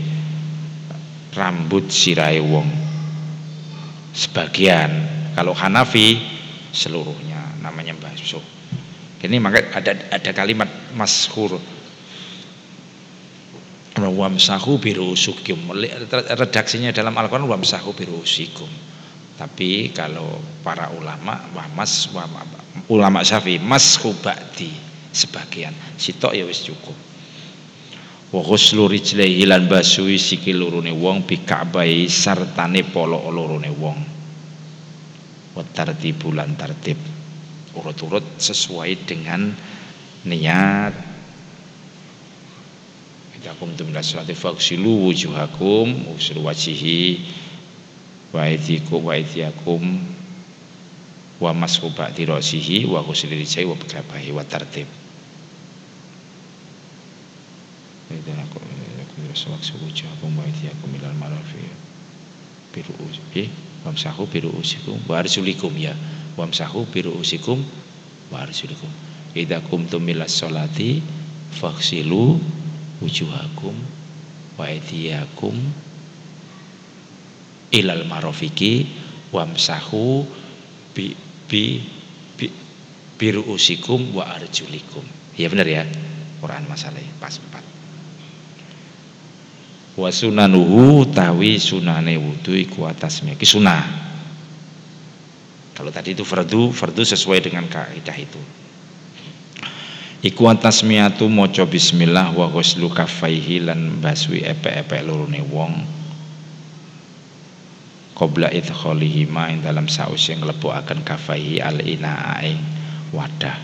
[1.36, 2.72] rambut sirahe wong.
[4.16, 5.04] Sebagian
[5.36, 6.16] kalau Hanafi
[6.72, 7.35] seluruhnya
[7.66, 8.46] namanya basuh
[9.26, 11.58] ini maka ada ada kalimat mashur
[13.96, 15.74] wamsahu birusukum.
[16.38, 18.70] Redaksinya dalam Al-Quran wamsahu birusikum
[19.36, 22.08] tapi kalau para ulama wamas
[22.88, 24.72] ulama syafi mashu ba'di
[25.10, 25.74] sebagian.
[25.98, 26.96] Sitok ya wis cukup.
[28.30, 34.00] Wa ghuslu rijlaihi lan basui sikil lurune wong bi ka'bai sartane polo lurune wong.
[35.56, 37.15] Wa tartibu lan tertib
[37.76, 39.54] urut-urut sesuai dengan
[40.26, 40.94] niat.
[43.38, 47.22] Kita kumtum ila sholati faghsilu wujuhakum usul wajihi
[48.34, 50.02] wa aidikum wa aidiakum
[51.38, 53.36] wa wa ghusli
[53.68, 54.88] wa bikabahi wa tartib.
[58.16, 58.60] Aku
[59.04, 61.68] aku rasulak suwujakum wa aidiakum ilal marafi
[62.72, 63.52] biru usi
[63.86, 65.22] wamsahu biru usikum wa
[65.78, 65.94] ya
[66.38, 67.64] wamsahu biru usikum
[68.32, 68.90] wa arjulikum
[69.36, 71.04] idza kumtum milas sholati
[71.60, 72.40] faghsilu
[73.02, 73.76] wujuhakum
[74.58, 75.56] wa aidiakum
[77.72, 78.88] ilal marofiki
[79.36, 80.24] wamsahu
[80.96, 81.12] bi
[81.52, 81.84] bi,
[82.40, 82.48] bi
[83.20, 85.04] biru usikum wa arjulikum.
[85.36, 85.84] Ya benar ya
[86.40, 87.64] Quran masalahnya pas empat.
[90.00, 93.36] Wa sunanuhu tawi sunane wudu iku atasnya.
[93.36, 93.84] Ki sunah
[95.76, 98.40] kalau tadi itu fardu fardu sesuai dengan kaidah itu.
[100.26, 105.74] Iku atasmiatu maca bismillah wa ghuslu kaffaihi lan baswi epek-epek lorone wong.
[108.16, 112.58] Qabla idkhalihi ma ing dalam saus yang akan kafaihi al ina ing
[113.12, 113.60] wadah.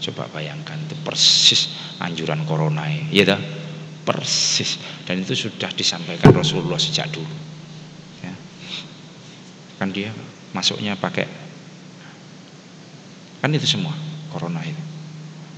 [0.00, 1.68] Coba bayangkan itu persis
[2.00, 3.40] anjuran corona ya dah
[4.02, 4.80] persis.
[5.04, 7.36] Dan itu sudah disampaikan Rasulullah sejak dulu.
[8.24, 8.32] Ya.
[9.76, 10.08] kan dia
[10.56, 11.49] masuknya pakai
[13.40, 13.96] kan itu semua
[14.28, 14.80] corona itu.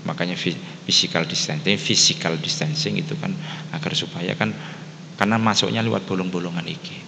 [0.03, 3.31] Makanya physical distancing physical distancing itu kan
[3.71, 4.51] agar supaya kan
[5.15, 6.99] karena masuknya lewat bolong-bolongan iki.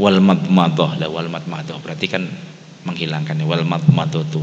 [0.00, 1.76] Wal madmadah la wal madmadah.
[1.84, 2.24] Berarti kan
[2.88, 4.40] menghilangkan wal madmadah tu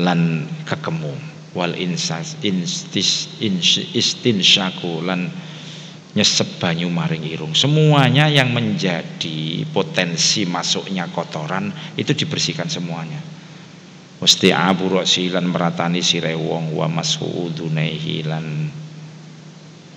[0.00, 1.12] lan kekemu.
[1.52, 3.28] Wal insas instis
[3.92, 5.28] istinsyaku lan
[6.18, 7.54] nyesep banyu maring irung.
[7.54, 13.22] Semuanya yang menjadi potensi masuknya kotoran itu dibersihkan semuanya.
[14.18, 18.66] Mesti abu lan meratani sirewong wa masudunaihi lan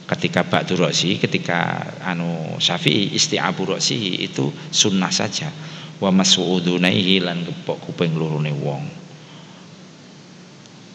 [0.06, 5.50] ketika ba'du roksi ketika anu syafi'i isti'abu roksi itu sunnah saja.
[5.98, 8.86] Wa mas'udunaihi lan gepok kuping lurune wong.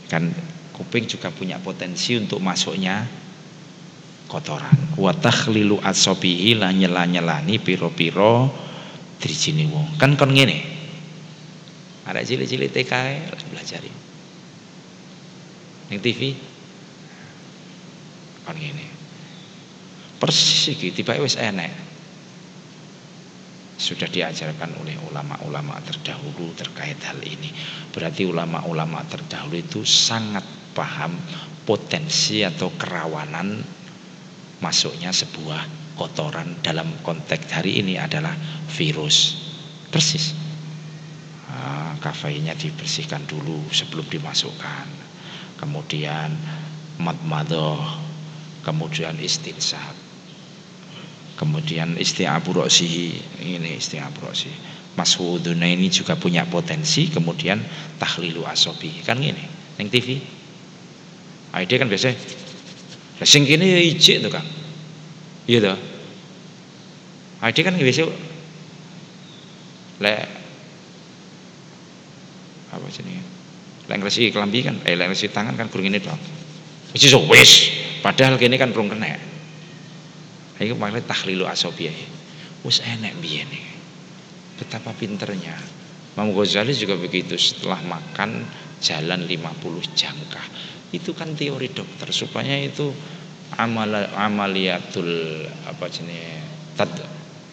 [0.07, 0.31] Kan
[0.71, 3.26] kuping juga punya potensi untuk masuknya
[4.27, 4.99] kotoran.
[4.99, 8.51] Wa takhlilu asabihi lan nyela-nyelani piro-piro
[9.23, 9.97] drijine wong.
[9.97, 10.77] Kan kon ngene.
[12.07, 12.93] Ada cilik-cilik TK
[13.51, 13.83] belajar
[15.87, 16.35] ning TV
[18.47, 18.87] kon ngene.
[20.19, 21.87] Persis iki tiba wis enek.
[23.77, 27.53] Sudah diajarkan oleh ulama-ulama terdahulu terkait hal ini.
[27.93, 31.13] Berarti ulama-ulama terdahulu itu sangat paham
[31.69, 33.76] potensi atau kerawanan
[34.63, 38.33] masuknya sebuah kotoran dalam konteks hari ini adalah
[38.73, 39.45] virus.
[39.87, 40.35] Persis.
[41.47, 44.87] Nah, kafeinnya dibersihkan dulu sebelum dimasukkan.
[45.57, 46.37] Kemudian
[47.01, 47.81] madmadoh
[48.65, 49.95] kemudian istinsab
[51.37, 53.07] kemudian isti'abu roksihi
[53.45, 54.57] ini isti'abu roksihi
[54.97, 57.61] mas'uduna ini juga punya potensi kemudian
[58.01, 59.45] tahlilu asobi kan gini
[59.77, 60.19] yang TV
[61.53, 62.17] ID kan biasa
[63.25, 64.45] sing kini ya ijik tuh kang.
[65.47, 65.79] Iya tuh
[67.47, 68.05] ID kan biasa
[69.97, 70.15] le
[72.73, 73.17] apa sih ini
[73.89, 76.19] leng resi kelambi kan eh leng resi tangan kan kurang ini dong
[76.93, 77.53] wis wis.
[78.01, 79.19] Padahal kini kan belum kena
[80.57, 81.93] Iku maknanya tahlilu asobiyah.
[82.65, 83.51] Wis enek biyen
[84.57, 85.53] Betapa pinternya.
[86.17, 88.41] Imam Ghazali juga begitu setelah makan
[88.81, 90.47] jalan 50 jangkah.
[90.95, 92.95] Itu kan teori dokter supaya itu
[93.59, 96.43] amal amaliatul apa jenis
[96.75, 96.93] tad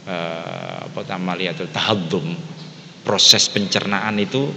[0.05, 2.33] uh, apa amaliatul tahaddum.
[3.03, 4.47] Proses pencernaan itu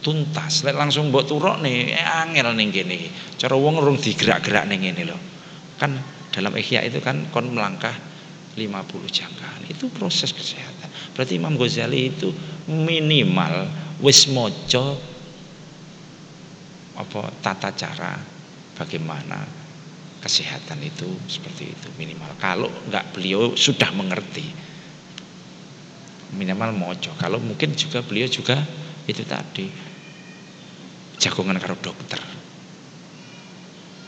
[0.00, 0.64] tuntas.
[0.64, 3.10] Lek langsung mbok turok nih eh, angel ning kene.
[3.36, 5.18] Cara wong urung digerak-gerak ning ngene lho.
[5.76, 5.98] Kan
[6.30, 7.94] dalam ihya itu kan kon melangkah
[8.54, 8.70] 50
[9.10, 9.60] jangkaan.
[9.66, 10.88] Itu proses kesehatan.
[11.14, 12.30] Berarti Imam Ghazali itu
[12.70, 13.66] minimal
[14.00, 15.09] wis mojo
[17.00, 18.12] apa tata cara
[18.76, 19.40] bagaimana
[20.20, 21.88] kesehatan itu seperti itu.
[21.96, 24.44] Minimal kalau nggak beliau sudah mengerti.
[26.36, 27.10] Minimal mojo.
[27.18, 28.62] Kalau mungkin juga beliau juga
[29.08, 29.66] itu tadi
[31.18, 32.20] jagongan karo dokter.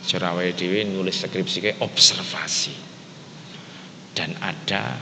[0.03, 2.75] Surawai Dewi nulis skripsi kayak observasi.
[4.13, 5.01] Dan ada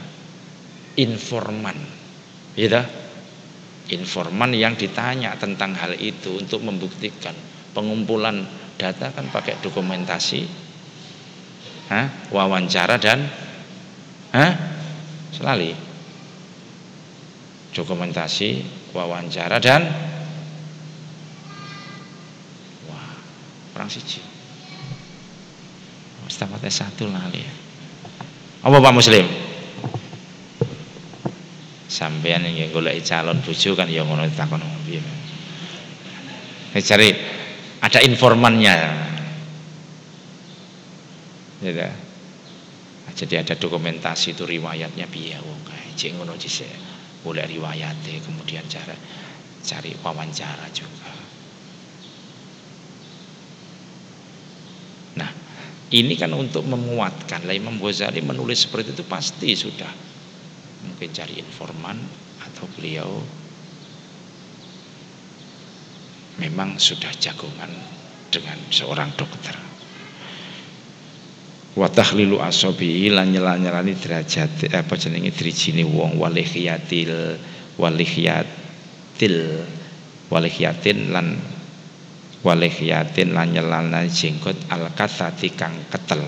[0.96, 1.76] informan.
[2.54, 2.86] Ya
[3.90, 7.34] informan yang ditanya tentang hal itu untuk membuktikan
[7.70, 8.44] pengumpulan
[8.80, 10.46] data kan pakai dokumentasi
[11.90, 12.30] Hah?
[12.30, 13.26] wawancara dan
[14.30, 14.52] Hah?
[15.34, 15.74] selali.
[17.70, 18.62] Dokumentasi
[18.94, 19.82] wawancara dan
[22.86, 23.10] wah
[23.74, 24.22] orang siji.
[26.26, 27.42] Mustafa satu lali
[28.60, 29.24] apa Pak Muslim?
[31.90, 35.02] Sampean yang golek calon bojo kan ya ngono takon piye
[36.78, 37.10] cari
[37.80, 38.76] ada informannya.
[41.60, 41.92] Ya
[43.20, 45.92] jadi ada dokumentasi itu riwayatnya piye wong kae?
[46.16, 46.32] Ngono
[47.20, 48.96] boleh riwayatnya kemudian cara
[49.60, 51.12] cari wawancara juga.
[55.20, 55.30] Nah
[55.92, 59.92] ini kan untuk memuatkan lah Imam Ghazali menulis seperti itu pasti sudah.
[60.88, 62.00] Mungkin cari informan
[62.40, 63.20] atau beliau
[66.40, 67.68] memang sudah jagongan
[68.32, 69.52] dengan seorang dokter.
[71.76, 77.38] Wa tahlilu asabi lan nyelani derajat apa jenenge drijine wong walihiyatil
[77.78, 79.38] walihiyatil
[80.32, 81.38] walihiyatin lan
[82.42, 86.24] walihiyatin lan nyelana jenggot al kang ketel.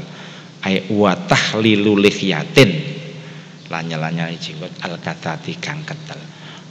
[0.62, 2.70] Ay wa tahlilu lihiyatin
[3.66, 6.20] lanya-lanya jenggot al kang ketel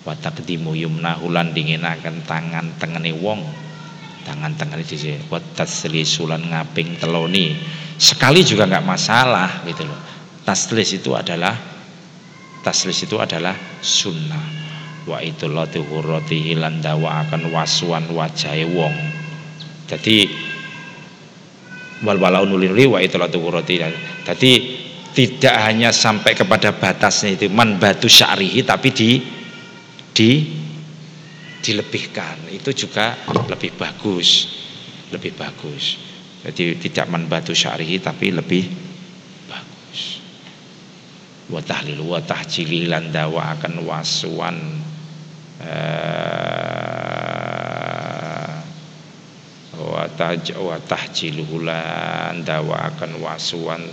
[0.01, 3.41] wa taqdimu yumnahu lan dinginaken tangan tengene wong.
[4.21, 7.57] Tangan tengene dise wa taslisulan ngaping teloni.
[7.97, 9.99] Sekali juga nggak masalah gitu loh.
[10.41, 11.53] Taslis itu adalah
[12.65, 14.61] taslis itu adalah sunnah.
[15.05, 18.93] Wa itu lati hurratihi lan akan wasuan wajahe wong.
[19.89, 20.29] Jadi
[22.01, 23.77] wal walau nuliri wa itu lati hurratihi
[24.25, 24.51] jadi
[25.11, 29.09] tidak hanya sampai kepada batasnya itu man batu syarihi tapi di
[30.11, 30.59] di
[31.61, 32.49] dilebihkan.
[32.51, 33.15] Itu juga
[33.47, 34.61] lebih bagus
[35.11, 35.99] lebih bagus.
[36.41, 38.65] Jadi tidak man batu syarihi tapi lebih
[39.45, 40.23] bagus.
[41.51, 44.57] Wa tahlil wa tahjili lan dawa akan wasuan
[45.61, 45.69] uh,
[49.77, 50.79] wa taj wa
[51.61, 53.83] lan dawa akan wasuan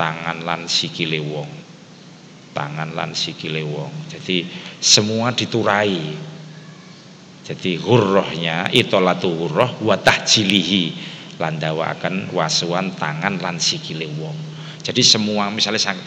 [0.00, 1.59] tangan lan sikile wong
[2.50, 4.10] tangan lan sikile wong.
[4.10, 4.46] Jadi
[4.78, 6.30] semua diturai.
[7.40, 10.94] Jadi hurrohnya itolatu hurroh wa tahjilihi
[11.40, 14.36] landawa akan wasuan tangan lan sikile wong.
[14.80, 15.98] Jadi semua misalnya sang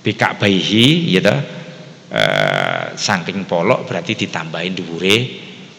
[0.00, 1.20] bika baihi ya
[2.08, 5.16] eh, saking polok berarti ditambahin dhuwure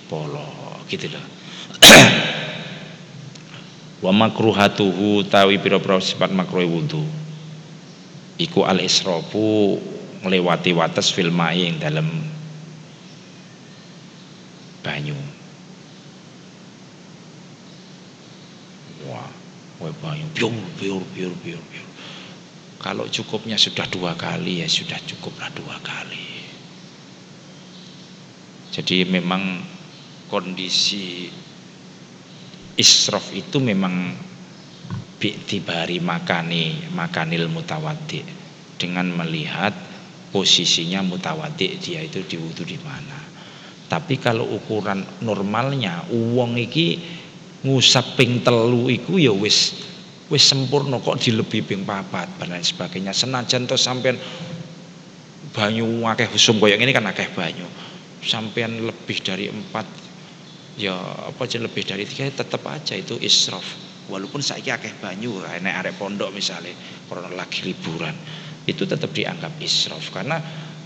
[0.05, 1.25] polok gitu loh.
[4.05, 7.20] Wa makruhatuhu tawi pira-pira sifat makruh wudu
[8.41, 9.77] iku al israfu
[10.25, 12.09] nglewati wates fil yang dalam
[14.81, 15.17] banyu.
[19.05, 19.29] Wah
[19.81, 21.87] wah banyu biur biur biur biur biur
[22.81, 26.41] kalau cukupnya sudah dua kali ya sudah cukuplah dua kali.
[28.73, 29.61] Jadi memang
[30.31, 31.29] kondisi
[32.79, 34.17] israf itu memang
[35.21, 38.25] bi'tibari makani makanil mutawati
[38.81, 39.69] dengan melihat
[40.33, 43.21] posisinya mutawati dia itu diwudu di mana.
[43.85, 46.97] Tapi kalau ukuran normalnya uang iki
[47.61, 49.77] ngusap ping telu iku ya wis
[50.33, 53.13] wis sempurna kok dilebih ping papat dan lain sebagainya.
[53.13, 54.17] Senajan to sampean
[55.53, 57.67] banyu akeh husum koyo ini kan akeh banyu.
[58.25, 59.85] Sampean lebih dari empat
[60.79, 60.95] ya
[61.27, 65.93] apa aja lebih dari tiga tetap aja itu israf walaupun saya akeh banyu enek arek
[65.99, 66.73] pondok misalnya
[67.05, 68.15] karena lagi liburan
[68.65, 70.01] itu tetap dianggap israf.
[70.13, 70.37] Karena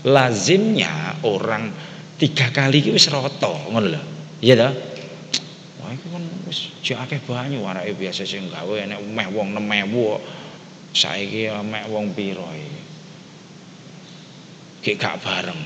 [0.04, 1.70] lazimnya orang
[2.16, 4.02] tiga kali itu wis roto ngono lho.
[4.44, 4.72] Iya dah
[5.80, 11.52] wah itu kan wis akeh banyu areke biasa sing gawe enek meh wong 6000 saiki
[11.62, 12.48] meh wong piro
[14.82, 15.58] iki gak bareng.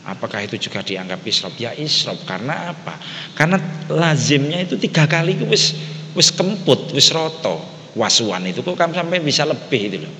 [0.00, 1.54] Apakah itu juga dianggap israf?
[1.60, 2.96] Ya israf karena apa?
[3.36, 5.76] Karena lazimnya itu tiga kali wis
[6.14, 7.78] wis kemput, wis roto.
[7.90, 10.14] Wasuan itu kok kamu sampai bisa lebih itu loh.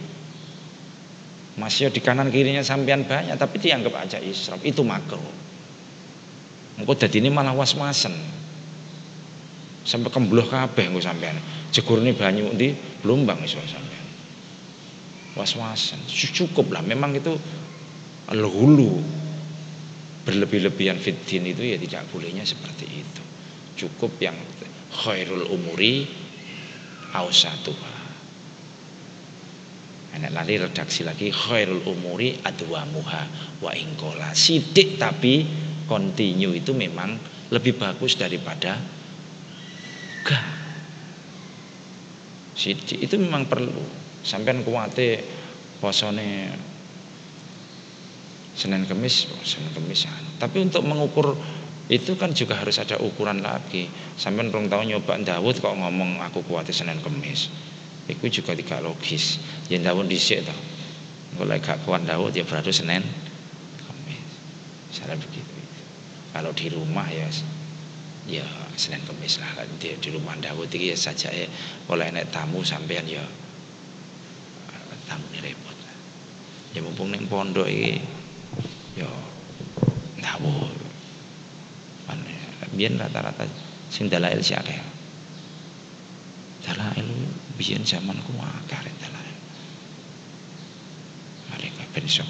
[1.55, 4.59] Masih di kanan kirinya sampean banyak tapi dianggap aja israf.
[4.66, 5.22] Itu makro.
[6.82, 8.11] Engko dadi ini malah was-wasen.
[9.86, 11.38] Sampai kembluh kabeh engko sampean.
[11.70, 14.07] Jegurne banyu di Blumbang iso sampean.
[15.38, 16.03] Was-wasen.
[16.11, 17.38] Cukup lah memang itu
[18.34, 18.99] hulu
[20.26, 23.22] berlebih-lebihan fitin itu ya tidak bolehnya seperti itu.
[23.86, 24.34] Cukup yang
[24.91, 26.07] khairul umuri
[27.14, 28.01] ausatuha
[30.11, 33.22] Enak lari redaksi lagi khairul umuri adwamuha.
[33.62, 35.47] Wa ingkola sidik tapi
[35.86, 37.14] kontinu itu memang
[37.55, 38.74] lebih bagus daripada
[40.26, 40.41] ga
[42.59, 44.03] sidik itu memang perlu.
[44.26, 45.22] Sampai kuate
[45.78, 46.51] posone
[48.53, 50.12] Senin Kemis oh, Senin Kemis ya.
[50.36, 51.32] tapi untuk mengukur
[51.91, 53.91] itu kan juga harus ada ukuran lagi.
[54.14, 57.51] Sampai rong tahun nyoba Dawud kok ngomong aku kuat Senin Kemis.
[58.07, 59.43] Itu juga tidak logis.
[59.66, 60.55] Ya Dawud disik tau
[61.34, 63.03] kalau gak kuat Dawud ya berarti Senin
[63.82, 64.30] Kemis.
[64.95, 65.51] Misalnya begitu
[66.30, 67.26] kalau di rumah ya
[68.30, 68.47] ya
[68.78, 69.66] Senin Kemis lah.
[69.82, 71.51] Di, di rumah Dawud itu ya saja ya
[71.91, 73.26] kalau enak tamu sampean ya
[75.11, 75.74] tamu ini repot
[76.70, 77.99] ya mumpung neng pondok ini
[78.95, 79.11] ya
[80.22, 80.80] Dawud
[82.81, 83.45] biyen rata-rata
[83.93, 84.81] sing dalail si akeh
[86.64, 87.12] dalail
[87.61, 89.37] biyen zaman ku akeh dalail.
[91.53, 92.24] Mereka ben iso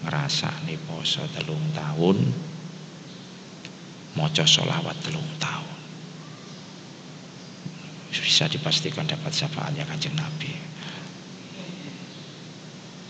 [0.00, 2.16] ngerasa nih poso telung tahun
[4.16, 5.76] maca solawat telung tahun.
[8.08, 10.56] Bisa dipastikan dapat syafaatnya kanjeng Nabi.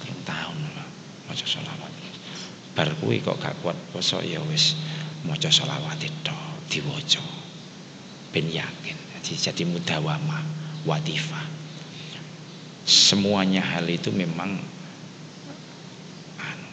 [0.03, 0.59] Telung tahun
[1.31, 1.95] maca solawat
[2.75, 4.75] bar kok gak kuat poso ya wis
[5.27, 6.37] maca selawat itu
[6.71, 7.23] diwaca.
[8.31, 10.39] Ben yakin jadi, jadi mudawama
[10.87, 11.43] wadifa
[12.91, 14.59] semuanya hal itu memang
[16.43, 16.71] anu,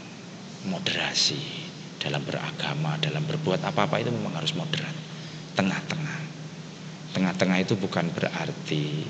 [0.74, 1.38] moderasi
[2.02, 4.94] dalam beragama dalam berbuat apa-apa itu memang harus moderat.
[5.58, 6.20] Tengah-tengah.
[7.18, 9.06] Tengah-tengah itu bukan berarti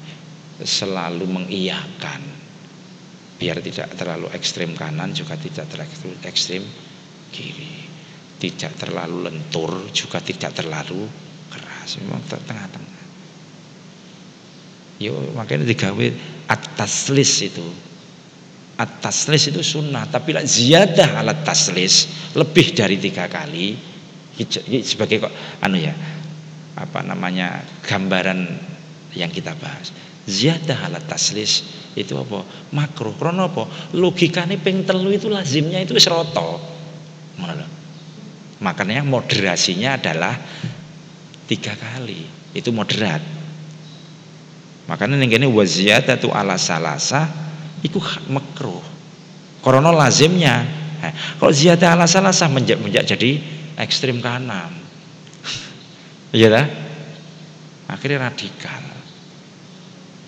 [0.63, 2.23] selalu mengiyakan
[3.37, 6.65] biar tidak terlalu ekstrim kanan juga tidak terlalu ekstrim
[7.29, 7.86] kiri
[8.37, 11.09] tidak terlalu lentur juga tidak terlalu
[11.49, 11.97] keras.
[12.01, 13.05] Memang tengah-tengah.
[15.01, 16.07] Yo makanya digawe
[16.49, 17.65] at-taslis itu.
[18.77, 22.05] At-taslis itu sunnah tapi lah ziyadah alat taslis
[22.37, 23.73] lebih dari tiga kali
[24.85, 25.33] sebagai kok
[25.65, 25.97] anu ya
[26.77, 28.45] apa namanya gambaran
[29.17, 29.89] yang kita bahas.
[30.29, 31.65] Ziyadah alat taslis
[31.97, 32.45] itu apa?
[32.77, 33.17] Makruh.
[33.17, 33.65] Krono apa?
[33.97, 36.77] Logikane ping telu itu lazimnya itu wis rata
[38.57, 40.33] Makanya moderasinya adalah
[41.45, 42.25] tiga kali.
[42.57, 43.21] Itu moderat.
[44.87, 47.27] Makanya ini gini waziyadatu ala salasa
[47.83, 48.01] itu
[48.31, 48.81] makruh.
[49.61, 50.63] Korona lazimnya.
[51.37, 53.37] Kalau ziyadah ala salasa menjak, menjak jadi
[53.77, 54.73] ekstrim kanan.
[56.35, 56.67] Iya dah?
[57.87, 58.96] Akhirnya radikal.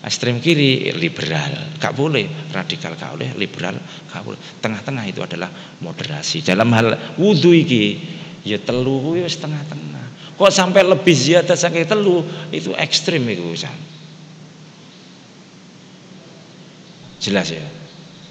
[0.00, 2.24] Ekstrem kiri liberal, gak boleh.
[2.48, 3.76] Radikal gak boleh, liberal
[4.08, 4.40] gak boleh.
[4.64, 5.52] Tengah-tengah itu adalah
[5.84, 6.40] moderasi.
[6.40, 8.00] Dalam hal wudhu iki
[8.48, 10.34] ya telu kuwi wis tengah-tengah.
[10.40, 13.76] Kok sampai lebih ziyadah saking telu itu ekstrim itu Ustaz.
[17.20, 17.66] Jelas ya?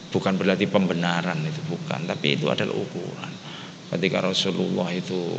[0.09, 2.09] Bukan berarti pembenaran itu bukan.
[2.09, 3.29] Tapi itu adalah ukuran.
[3.93, 5.37] Ketika Rasulullah itu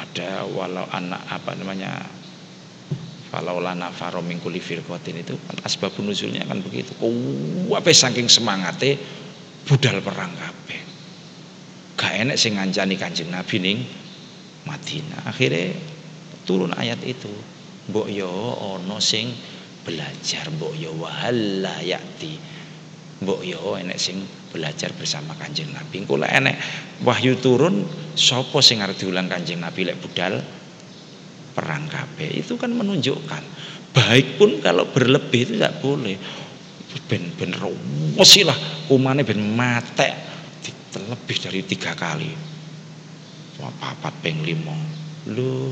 [0.00, 2.08] ada walau anak apa namanya
[3.32, 9.00] kalau lana faro mingkuli firqatin itu kan asbab nuzulnya kan begitu oh apa saking semangatnya
[9.64, 10.80] budal perang kabeh
[11.96, 13.78] gak enak sing ngancani Kanjeng Nabi ning
[14.66, 15.26] Madinah.
[15.26, 15.74] Akhirnya
[16.46, 17.30] turun ayat itu.
[17.90, 19.34] Mbok yo ono sing
[19.82, 22.38] belajar, mbok yo wahala yakti.
[23.22, 26.02] Mbok yo enek sing belajar bersama Kanjeng Nabi.
[26.02, 26.56] Engko enek
[27.02, 30.42] wahyu turun sapa sing arep diulang Kanjeng Nabi lek budal
[31.52, 32.42] perang kabeh.
[32.42, 33.42] Itu kan menunjukkan
[33.92, 36.16] baik pun kalau berlebih itu tidak boleh.
[37.08, 40.12] Ben ben lah kumane ben matek
[40.92, 42.28] terlebih dari tiga kali.
[43.62, 44.74] Papat peng limo
[45.30, 45.70] lu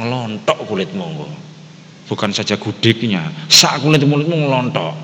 [0.00, 1.28] ngelontok kulitmu
[2.08, 4.96] bukan saja gudiknya sak kulit mulutmu ngelontok.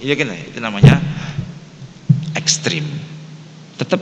[0.00, 0.96] Iya kan itu namanya
[2.32, 2.88] ekstrim.
[3.76, 4.00] Tetap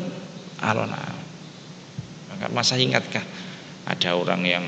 [2.39, 3.23] alona masa ingatkah
[3.89, 4.67] ada orang yang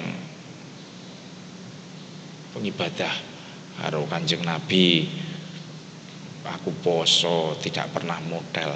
[2.50, 3.14] pengibadah
[3.78, 5.06] karo kanjeng Nabi?
[6.40, 8.74] Aku poso tidak pernah modal.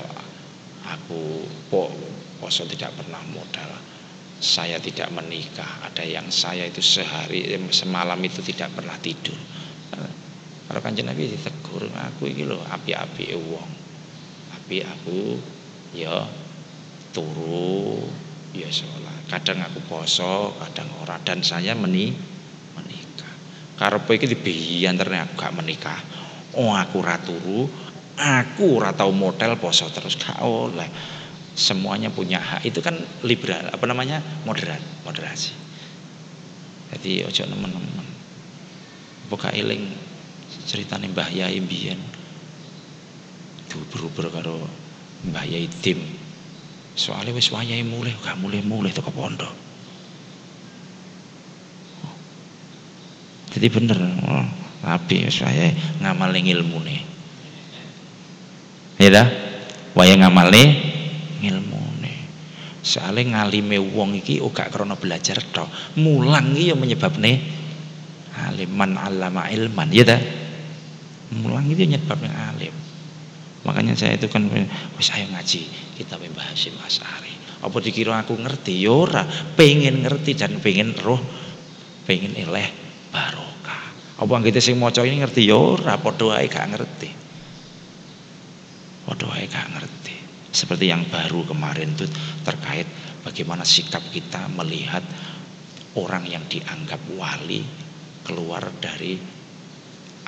[0.85, 1.43] Aku
[1.73, 1.89] po,
[2.39, 3.67] poso tidak pernah modal.
[4.39, 5.81] Saya tidak menikah.
[5.89, 9.35] Ada yang saya itu sehari semalam itu tidak pernah tidur.
[10.69, 13.71] Kalau kanjeng Nabi ditegur aku ini loh api-api uang
[14.65, 15.37] api aku
[15.93, 16.25] ya
[17.13, 18.01] turu
[18.55, 19.27] ya sholat.
[19.27, 21.19] Kadang aku poso kadang ora.
[21.21, 22.15] Dan saya meni
[22.79, 23.35] menikah.
[23.75, 25.99] Karepe iki dibiyan aku gak menikah.
[26.55, 27.67] Oh aku raturu
[28.15, 30.87] aku ora tau model poso terus gak oleh.
[31.55, 32.67] Semuanya punya hak.
[32.67, 34.23] Itu kan liberal apa namanya?
[34.47, 35.55] Moderat moderasi.
[36.95, 38.07] Jadi ojo nemen-nemen.
[39.31, 39.91] Buka eling
[40.67, 41.99] ceritane Mbah Yai mbiyen?
[43.91, 44.63] Berubah karo
[45.27, 45.67] Mbah Yai
[46.95, 49.51] Soalnya wis wayahe mulai gak mulai-mulai toko pondok.
[53.51, 54.47] Jadi bener, oh,
[54.87, 56.97] api wis wayahe ngamale ilmune.
[59.03, 59.29] Ya dah,
[59.99, 60.63] wayahe ngamale
[61.43, 62.15] ilmune.
[62.87, 65.67] Soalnya ngalime wong iki uga krana belajar tok.
[65.99, 67.43] Mulang iki ya menyebabne
[68.39, 70.23] aliman alama ilman, ya dah.
[71.35, 72.84] Mulang itu nyebabnya alim
[73.65, 74.47] makanya saya itu kan
[74.97, 75.63] wis ayo ngaji.
[75.99, 76.77] Kita Mbah Hasyim
[77.65, 78.85] apa dikira aku ngerti?
[78.85, 79.25] Ya
[79.57, 81.21] pengen ngerti dan pengen roh
[82.05, 82.69] pengen eleh
[83.09, 84.21] barokah.
[84.21, 85.49] Apa kita sing maca ini ngerti?
[85.49, 87.09] Ya ora padha gak ngerti.
[89.09, 90.15] Padha ae gak ngerti.
[90.53, 92.05] Seperti yang baru kemarin itu
[92.45, 92.87] terkait
[93.25, 95.03] bagaimana sikap kita melihat
[95.97, 97.65] orang yang dianggap wali
[98.29, 99.17] keluar dari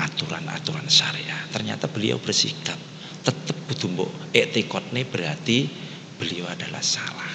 [0.00, 1.52] aturan-aturan syariah.
[1.52, 2.80] Ternyata beliau bersikap
[3.26, 5.66] tetap kudu mbok etikotne berarti
[6.14, 7.34] beliau adalah salah.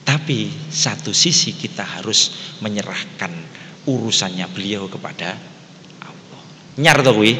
[0.00, 2.34] Tapi satu sisi kita harus
[2.64, 3.30] menyerahkan
[3.86, 5.36] urusannya beliau kepada
[6.02, 6.42] Allah.
[6.80, 7.36] Nyar to kuwi?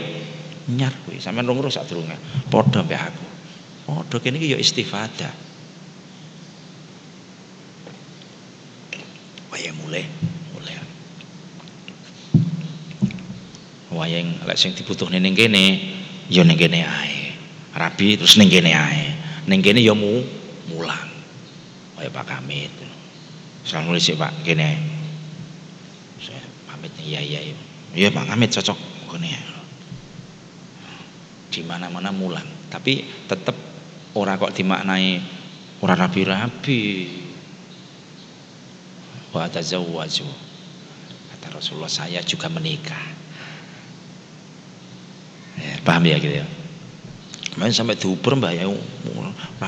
[0.71, 1.19] Nyar kuwi.
[1.19, 2.15] Sampeyan ngurus sak durunge.
[2.53, 3.27] Padha mbek aku.
[3.91, 5.35] Padha kene iki ya istifadah.
[9.51, 10.07] Wayang mulai,
[10.55, 10.75] mulai.
[13.91, 15.99] Wayang lek sing dibutuhne ning kene
[16.31, 17.35] ya ning kene ae.
[17.75, 19.05] Rabi terus ning kene ae.
[19.51, 20.23] Ning kene ya mu
[20.71, 21.11] mulang.
[21.99, 22.71] Kaya Pak Kamit.
[23.67, 24.79] Salam sih Pak kene.
[26.23, 27.43] Saya pamit iya iya.
[27.93, 28.79] Iya Pak Kamit cocok
[29.11, 29.35] kene.
[31.51, 33.59] Di mana-mana mulang, tapi tetap
[34.15, 35.19] ora kok dimaknai
[35.83, 37.11] ora rabi-rabi.
[39.35, 40.31] Wa tazawwaju.
[41.35, 43.20] Kata Rasulullah saya juga menikah Ya,
[45.83, 46.47] paham ya gitu ya.
[47.59, 48.71] Main sampai diuber mbak ya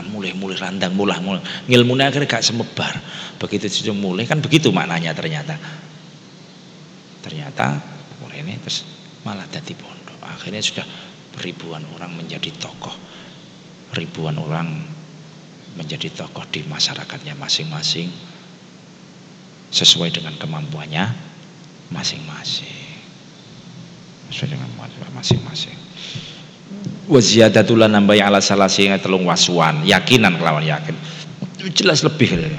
[0.06, 2.94] mulai mulai randang mulah mulah ngilmunya akhirnya gak semebar.
[3.42, 5.58] Begitu sudah mulai kan begitu maknanya ternyata.
[7.26, 7.82] Ternyata
[8.22, 8.86] mulai ini terus
[9.26, 10.14] malah jadi pondok.
[10.22, 10.86] Akhirnya sudah
[11.42, 12.94] ribuan orang menjadi tokoh.
[13.98, 14.86] Ribuan orang
[15.74, 18.14] menjadi tokoh di masyarakatnya masing-masing
[19.74, 21.10] sesuai dengan kemampuannya
[21.90, 22.78] masing-masing.
[24.30, 24.70] Sesuai dengan
[25.18, 25.81] masing-masing
[27.12, 30.96] wa ziyadatul nambah ala salasi telung waswan yakinan kelawan yakin.
[31.76, 32.52] Jelas lebih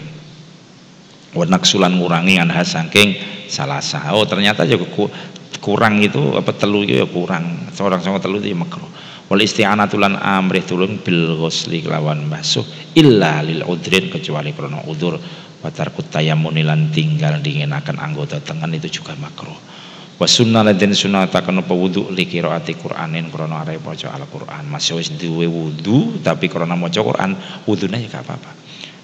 [1.33, 3.17] wa naksulan ngurangi anha saking
[3.49, 5.09] salasa oh ternyata juga
[5.57, 7.73] kurang itu apa telu itu ya kurang.
[7.73, 8.87] Seorang sama telu itu ya makruh.
[9.31, 12.63] Wal isti'anatulan amrih tulung bil ghusli kelawan basuh
[12.93, 15.17] illa lil udrin kecuali krono udur.
[15.63, 19.55] Watar kutayamunilan tinggal dinginakan anggota tangan itu juga makruh
[20.13, 24.65] wa sunnah lan den sunataken apa wudu li qiraati Qur'anin krana arep maca Al-Qur'an.
[24.69, 27.33] Masih wis duwe wudu tapi krana maca Qur'an
[27.65, 28.51] wudune ya gak apa-apa.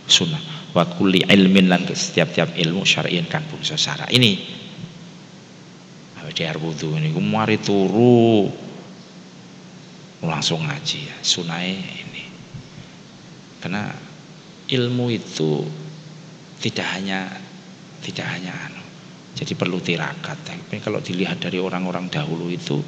[0.06, 0.42] Sunnah.
[0.74, 4.62] Wa kulli ilmin lan setiap-tiap ilmu syar'iin kan bangsa syara ini.
[6.30, 8.48] Di air wudu ini mari turu.
[10.24, 11.18] Langsung ngaji ya.
[11.26, 12.24] Sunai ini.
[13.60, 13.92] Karena
[14.70, 15.66] ilmu itu
[16.62, 17.28] tidak hanya
[18.06, 18.79] tidak hanya anu
[19.40, 20.36] jadi perlu tirakat.
[20.44, 22.84] Tapi kalau dilihat dari orang-orang dahulu itu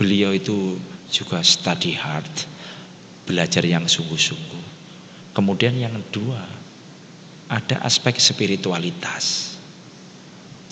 [0.00, 0.80] beliau itu
[1.12, 2.32] juga study hard,
[3.28, 4.64] belajar yang sungguh-sungguh.
[5.36, 6.40] Kemudian yang kedua,
[7.52, 9.60] ada aspek spiritualitas.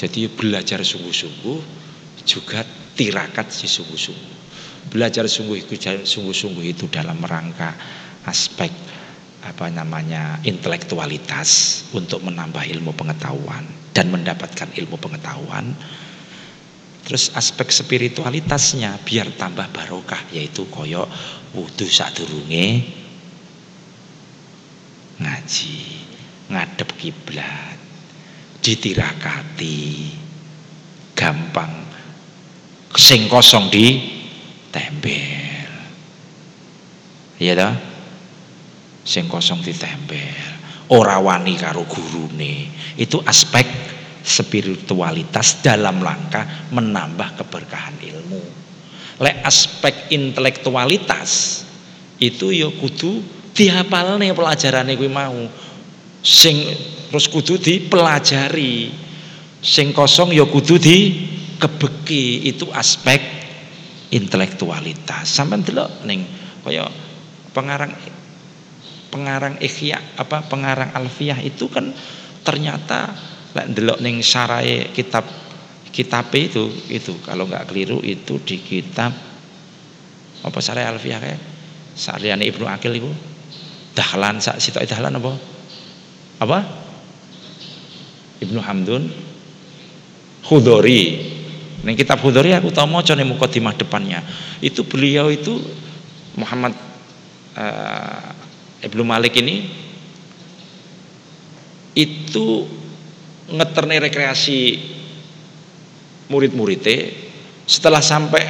[0.01, 1.59] Jadi belajar sungguh-sungguh
[2.25, 2.65] juga
[2.97, 4.41] tirakat si sungguh-sungguh.
[4.89, 5.61] Belajar sungguh
[6.03, 7.77] sungguh-sungguh itu dalam rangka
[8.27, 8.73] aspek
[9.43, 15.75] apa namanya intelektualitas untuk menambah ilmu pengetahuan dan mendapatkan ilmu pengetahuan.
[17.03, 21.11] Terus aspek spiritualitasnya biar tambah barokah yaitu koyok
[21.59, 22.87] wudhu sadurunge
[25.19, 25.79] ngaji
[26.47, 27.79] ngadep kiblat
[28.63, 30.15] ditirakati
[31.19, 31.71] gampang
[32.95, 33.99] sing kosong di
[34.71, 35.71] tembel
[37.43, 37.92] iya dah
[39.03, 40.63] sing kosong ditempel.
[40.93, 42.69] Ora wani karo gurune.
[42.99, 43.65] Itu aspek
[44.23, 48.43] spiritualitas dalam langkah menambah keberkahan ilmu.
[49.23, 51.63] Lek aspek intelektualitas
[52.23, 53.23] itu ya kudu
[53.55, 55.49] dihafalne pelajarane kuwi mau.
[56.23, 56.57] Sing
[57.11, 58.95] terus kudu dipelajari.
[59.63, 60.99] Sing kosong ya kudu di
[61.59, 63.23] kebeki itu aspek
[64.11, 65.25] intelektualitas.
[65.31, 66.27] Sampai delok ning
[66.63, 66.87] kaya
[67.55, 67.95] pengarang
[69.13, 71.93] pengarang ikhya apa pengarang alfiah itu kan
[72.41, 73.13] ternyata
[73.53, 75.29] lek ndelok ning sarai kitab
[75.93, 79.13] kitab itu itu kalau nggak keliru itu di kitab
[80.43, 81.53] apa sarai alfiah kayak
[81.93, 83.11] Sariani Ibnu Akil itu
[83.93, 85.33] Dahlan sak sitok Dahlan apa?
[86.41, 86.59] Apa?
[88.41, 89.05] Ibnu Hamdun.
[90.43, 91.03] Khudori
[91.87, 94.25] ning kitab Khudori aku tahu mau nih mukadimah depannya.
[94.65, 95.61] Itu beliau itu
[96.41, 96.73] Muhammad
[97.55, 98.32] uh,
[98.83, 99.57] Ibnu Malik ini
[101.95, 102.67] itu
[103.53, 104.61] ngeterne rekreasi
[106.33, 106.99] murid-muridnya
[107.69, 108.43] setelah sampai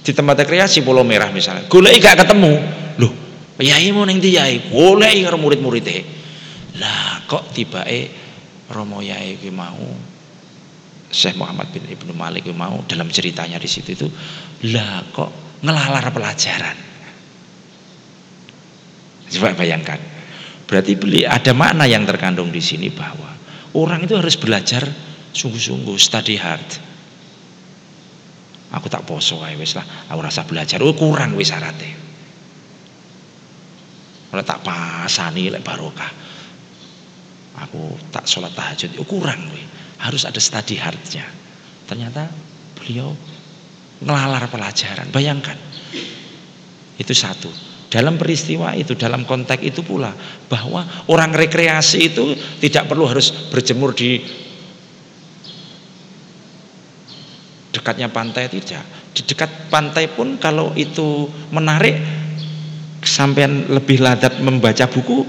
[0.00, 2.54] di tempat rekreasi Pulau Merah misalnya golek gak ketemu.
[3.02, 3.12] Loh
[3.60, 6.04] yai mau neng yai golek karo murid-muridnya
[6.76, 8.08] lah kok tiba eh
[8.68, 9.80] Romo Yai mau
[11.06, 14.08] Syekh Muhammad bin Ibnu Malik mau dalam ceritanya di situ itu
[14.74, 16.85] lah kok ngelalar pelajaran
[19.30, 19.98] Coba bayangkan.
[20.66, 23.30] Berarti beli ada makna yang terkandung di sini bahwa
[23.78, 24.82] orang itu harus belajar
[25.30, 26.68] sungguh-sungguh, study hard.
[28.74, 31.94] Aku tak poso ae wis lah, aku rasa belajar oh kurang wis syaratnya.
[34.26, 36.12] Kalau tak pasani lek barokah.
[37.56, 39.62] Aku tak sholat tahajud, oh kurang we.
[39.96, 41.24] Harus ada study hardnya.
[41.88, 42.28] Ternyata
[42.76, 43.16] beliau
[44.04, 45.08] ngelalar pelajaran.
[45.08, 45.56] Bayangkan.
[47.00, 47.48] Itu satu.
[47.86, 50.10] Dalam peristiwa itu, dalam konteks itu pula
[50.50, 54.18] bahwa orang rekreasi itu tidak perlu harus berjemur di
[57.70, 58.82] dekatnya pantai tidak.
[59.14, 61.94] Di dekat pantai pun kalau itu menarik
[63.06, 65.22] sampai lebih ladat membaca buku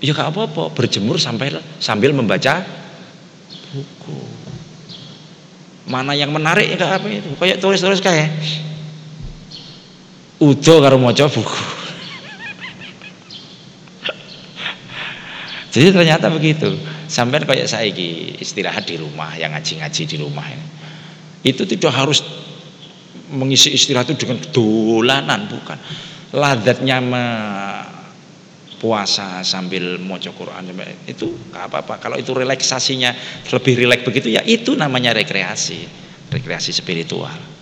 [0.00, 2.64] ya gak apa-apa berjemur sampai sambil membaca
[3.70, 4.18] buku
[5.84, 8.32] mana yang menarik ya apa itu kayak tulis-tulis kayak
[10.40, 11.60] udo karo maca buku.
[15.70, 16.74] Jadi ternyata begitu.
[17.06, 17.90] Sampai kayak saya
[18.38, 20.46] istirahat di rumah, yang ngaji-ngaji di rumah.
[21.46, 22.22] Itu tidak harus
[23.30, 25.78] mengisi istirahat itu dengan dolanan, bukan.
[26.34, 27.24] Ladatnya me
[28.80, 30.72] puasa sambil mau Quran
[31.04, 32.00] itu apa-apa.
[32.00, 33.12] Kalau itu relaksasinya
[33.52, 35.84] lebih rileks begitu ya itu namanya rekreasi,
[36.32, 37.59] rekreasi spiritual.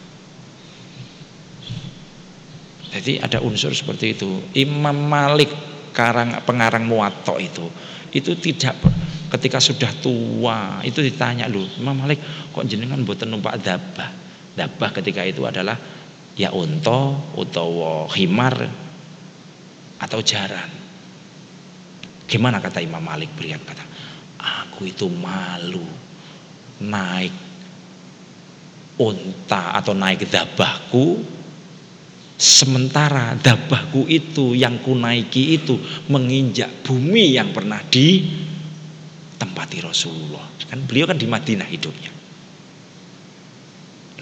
[2.98, 4.42] Jadi ada unsur seperti itu.
[4.58, 5.48] Imam Malik
[5.94, 7.66] karang pengarang Muwatta itu
[8.08, 8.74] itu tidak
[9.28, 12.18] ketika sudah tua itu ditanya lu Imam Malik
[12.54, 14.10] kok jenengan buat numpak dabah
[14.56, 15.76] dabah ketika itu adalah
[16.34, 18.56] ya unta utawa himar
[19.98, 20.70] atau jaran.
[22.28, 23.84] Gimana kata Imam Malik beriak kata
[24.38, 25.84] aku itu malu
[26.78, 27.34] naik
[28.98, 31.37] unta atau naik dabahku
[32.38, 35.74] Sementara dabahku itu yang kunaiki itu
[36.06, 38.30] menginjak bumi yang pernah di
[39.34, 40.46] tempati Rasulullah.
[40.70, 42.14] Kan beliau kan di Madinah hidupnya.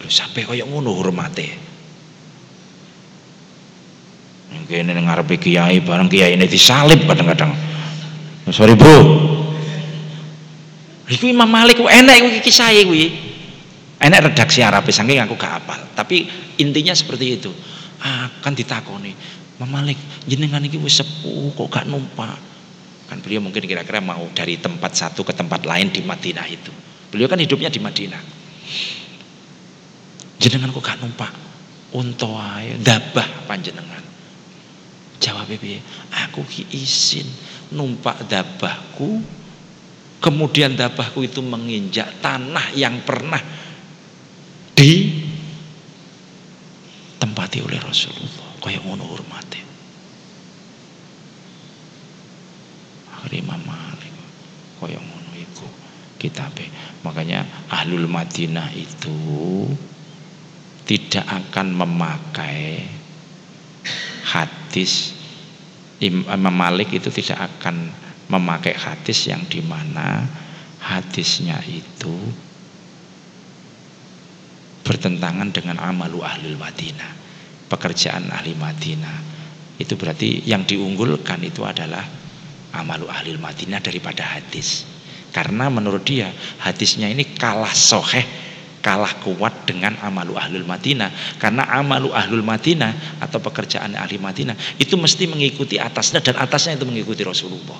[0.01, 1.49] Lu sampai kayak ngono hormate.
[4.57, 7.53] Mungkin ini ngarepe kiai bareng kiai ini disalib kadang-kadang.
[8.49, 8.97] Sorry bro.
[11.13, 13.13] Iku Imam Malik enak iku kisah kuwi.
[14.01, 16.29] Enak redaksi Arab saking aku gak hafal, tapi
[16.61, 17.53] intinya seperti itu
[18.07, 19.13] akan ditakoni.
[19.57, 19.97] Malik
[20.29, 22.37] jenengan ini wis sepuh kok gak numpak?
[23.09, 26.73] Kan beliau mungkin kira-kira mau dari tempat satu ke tempat lain di Madinah itu.
[27.09, 28.23] Beliau kan hidupnya di Madinah.
[30.37, 31.33] Jenengan kok gak numpak?
[31.97, 32.29] Unta
[32.61, 34.07] ae dabah panjenengan
[35.27, 35.81] jawab piye?
[36.29, 37.27] Aku ki izin
[37.75, 39.19] numpak dabahku.
[40.17, 43.39] Kemudian dabahku itu menginjak tanah yang pernah
[44.73, 45.23] di
[47.17, 48.61] ditempati oleh Rasulullah.
[48.61, 49.67] Kaya ngono hormate
[53.37, 54.15] Imam Malik
[54.79, 55.67] kaya ngono iku
[56.21, 56.69] kitabe.
[57.03, 59.17] Makanya ahlul Madinah itu
[60.87, 62.87] tidak akan memakai
[64.27, 65.17] hadis
[65.99, 67.91] Imam Malik itu tidak akan
[68.29, 70.27] memakai hadis yang di mana
[70.83, 72.15] hadisnya itu
[74.87, 77.27] bertentangan dengan amalu ahli Madinah
[77.67, 79.35] pekerjaan ahli Madinah.
[79.77, 82.03] Itu berarti yang diunggulkan itu adalah
[82.73, 84.89] amalu ahli Madinah daripada hadis.
[85.35, 86.33] Karena menurut dia
[86.65, 88.25] hadisnya ini kalah soheh
[88.81, 91.37] kalah kuat dengan amalu ahlul Madinah.
[91.37, 96.87] Karena amalu ahlul Madinah atau pekerjaan ahli Madinah itu mesti mengikuti atasnya dan atasnya itu
[96.89, 97.77] mengikuti Rasulullah.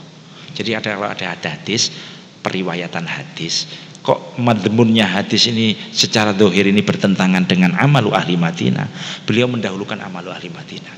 [0.53, 1.95] Jadi ada kalau ada hadis
[2.43, 3.71] periwayatan hadis
[4.07, 8.87] kok madmunnya hadis ini secara dohir ini bertentangan dengan amalu ahli Madinah.
[9.27, 10.95] Beliau mendahulukan amalu ahli Madinah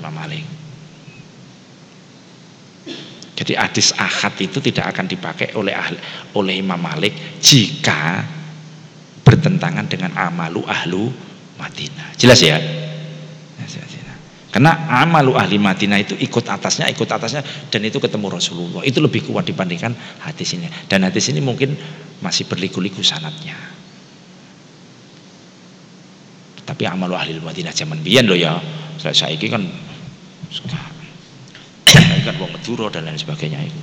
[0.00, 0.44] Imam Malik.
[3.36, 6.00] Jadi hadis ahad itu tidak akan dipakai oleh ahli,
[6.32, 7.12] oleh Imam Malik
[7.44, 8.24] jika
[9.20, 11.12] bertentangan dengan amalu ahlu
[11.60, 12.16] Madinah.
[12.16, 12.56] Jelas ya
[14.50, 14.72] karena
[15.02, 18.82] amalu ahli Madinah itu ikut atasnya, ikut atasnya dan itu ketemu Rasulullah.
[18.86, 19.92] Itu lebih kuat dibandingkan
[20.22, 20.70] hadis ini.
[20.86, 21.74] Dan hadis ini mungkin
[22.22, 23.58] masih berliku-liku sanatnya.
[26.66, 28.56] Tapi amalu ahli Madinah zaman biyen loh ya.
[28.96, 29.66] Saya saiki kan
[30.48, 30.78] suka
[32.26, 33.80] kan wong Madura dan lain sebagainya itu.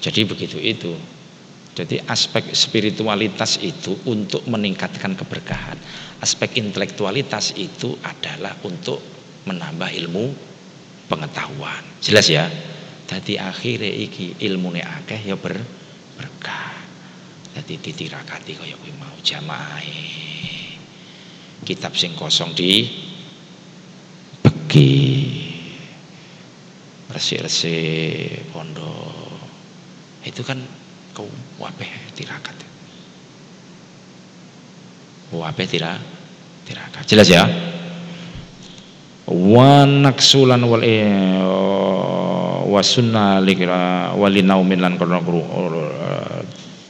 [0.00, 0.92] Jadi begitu itu.
[1.72, 5.78] Jadi aspek spiritualitas itu untuk meningkatkan keberkahan.
[6.20, 9.00] Aspek intelektualitas itu adalah untuk
[9.48, 10.24] menambah ilmu
[11.08, 11.80] pengetahuan.
[12.04, 12.44] Jelas ya?
[13.08, 15.56] Jadi akhirnya iki ilmu akeh ya ber,
[16.14, 16.76] berkah.
[17.56, 19.82] Jadi ditirakati kaya kuwi mau jamaah.
[21.66, 22.86] Kitab sing kosong di
[24.44, 25.02] begi
[27.10, 29.40] resik-resik pondok.
[30.22, 30.62] Itu kan
[31.16, 31.26] kau
[31.58, 32.69] wape tirakat
[35.34, 35.98] wape tira
[36.66, 37.46] tirakat jelas ya?
[39.30, 40.84] Wa naksulan wal
[42.70, 45.22] wa sunnah likra walinaumin lan krono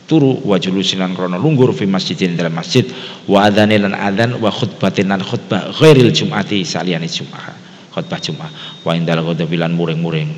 [0.09, 2.83] turu wa julusilan krono lunggur fi masjidin dalam masjid
[3.31, 8.51] wa adzani lan adzan wa khutbatin lan khutbah ghairil jum'ati saliyane jum'ah khutbah jum'ah.
[8.87, 10.31] Wa indal ghadabilan muring-muring.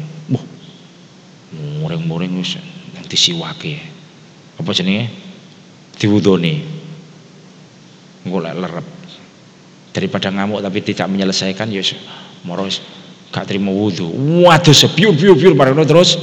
[1.53, 2.57] Muring-muring wis
[3.12, 3.76] disiwake
[4.57, 5.12] apa jenenge?
[6.00, 6.71] Diwudoni
[8.26, 8.86] engko lerep.
[9.92, 11.84] Daripada ngamuk tapi tidak menyelesaikan ya
[12.48, 12.64] moro
[13.28, 14.08] gak terima wudhu
[14.44, 16.16] waduh sepiur piur piur bareng terus.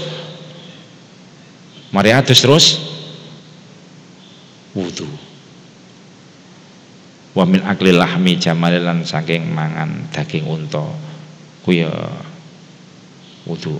[1.94, 2.66] Mari adus terus.
[4.74, 5.10] Wudhu
[7.38, 10.86] wa min akli lahmi jamalilan saking mangan daging unta.
[11.62, 11.94] Ku ya
[13.46, 13.78] wudhu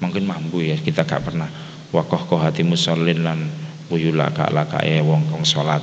[0.00, 1.48] mungkin mampu ya kita gak pernah.
[1.92, 3.48] Wakoh hati musallin lan
[3.88, 5.80] buyula ka lakae wong kong salat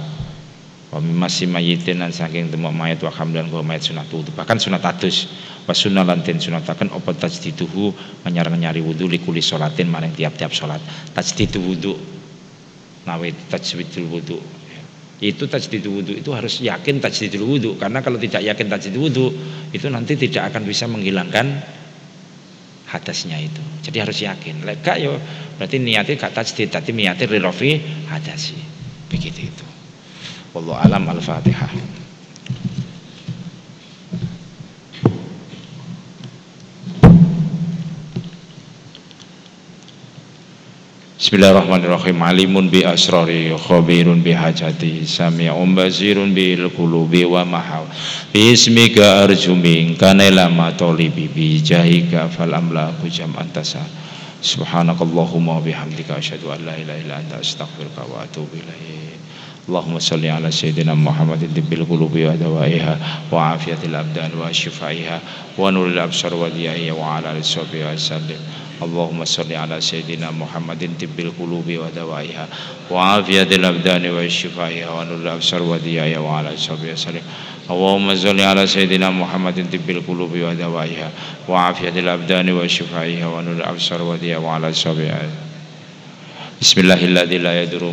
[0.93, 4.29] wa masih mayitin lan saking temu mayat wa hamdan wa mayat sunat wudu.
[4.37, 5.25] Bahkan sunat atus
[5.65, 7.89] wa sunnah lan den sunataken apa tajdituhu
[8.29, 10.85] nyari wudu likuli salatin maring tiap-tiap salat
[11.17, 11.97] tajdidu wudu.
[13.09, 14.37] Nawi tajdidul wudu.
[15.23, 17.69] Itu tajdid wudu itu harus yakin tajdidul wudu.
[17.81, 19.33] Karena kalau tidak yakin tajdid wudu
[19.73, 21.57] itu nanti tidak akan bisa menghilangkan
[22.85, 23.63] hadasnya itu.
[23.81, 24.61] Jadi harus yakin.
[24.61, 25.17] Lega yo
[25.57, 27.81] berarti niatnya gak tajdid tapi niatnya rirofi
[28.13, 28.61] hadasi.
[29.09, 29.72] Begitu itu
[30.53, 31.73] wallahu alam al-fatihah.
[41.17, 42.19] Bismillahirrahmanirrahim.
[42.19, 47.87] Alimun bi asrari Khabirun bi hajati Sami'un basirun bi qulubi wa mahaw
[48.29, 53.81] Bismika arju minka Nailama tolibi bi jahika Fal amlaku jam'an tasa.
[54.43, 58.93] Subhanakallahumma bihamdika Asyadu an la ilaha illa anta astaghfirka wa atubu ilaih
[59.69, 62.99] اللهم صل على سيدنا محمد الدب القلوب ودوائها
[63.31, 65.21] وعافية الأبدان وشفائها
[65.57, 68.39] ونور الأبصار وديائها وعلى آله وصحبه وسلم.
[68.83, 72.47] اللهم صل على سيدنا محمد طب القلوب ودوائها
[72.91, 77.23] وعافية الأبدان وشفائها ونور الأبصار وديائها وعلى صحبه وسلم.
[77.69, 81.09] اللهم صل على سيدنا محمد طب القلوب ودوائها
[81.47, 85.52] وعافية الأبدان وشفائها ونور الأبصار وديائها وعلى صحبه وسلم.
[86.63, 87.43] Bismillahirrahmanirrahim.
[87.43, 87.91] la yadurru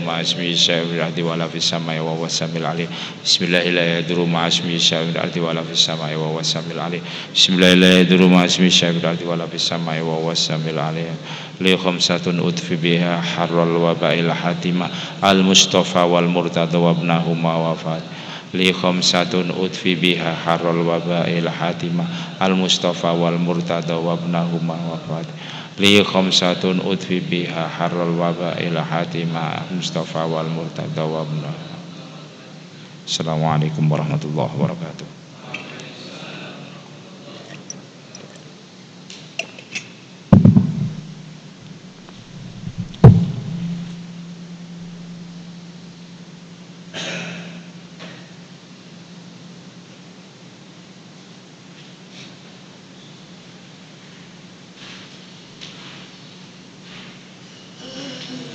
[19.51, 22.07] utfi biha wabail hatima.
[22.39, 25.27] Al mustafa wal murtada wafat.
[25.27, 31.25] Wa li khamsatun utfi biha harul wabail hatimah al mustafa wal murtada wa
[33.09, 35.20] Assalamualaikum warahmatullahi wabarakatuh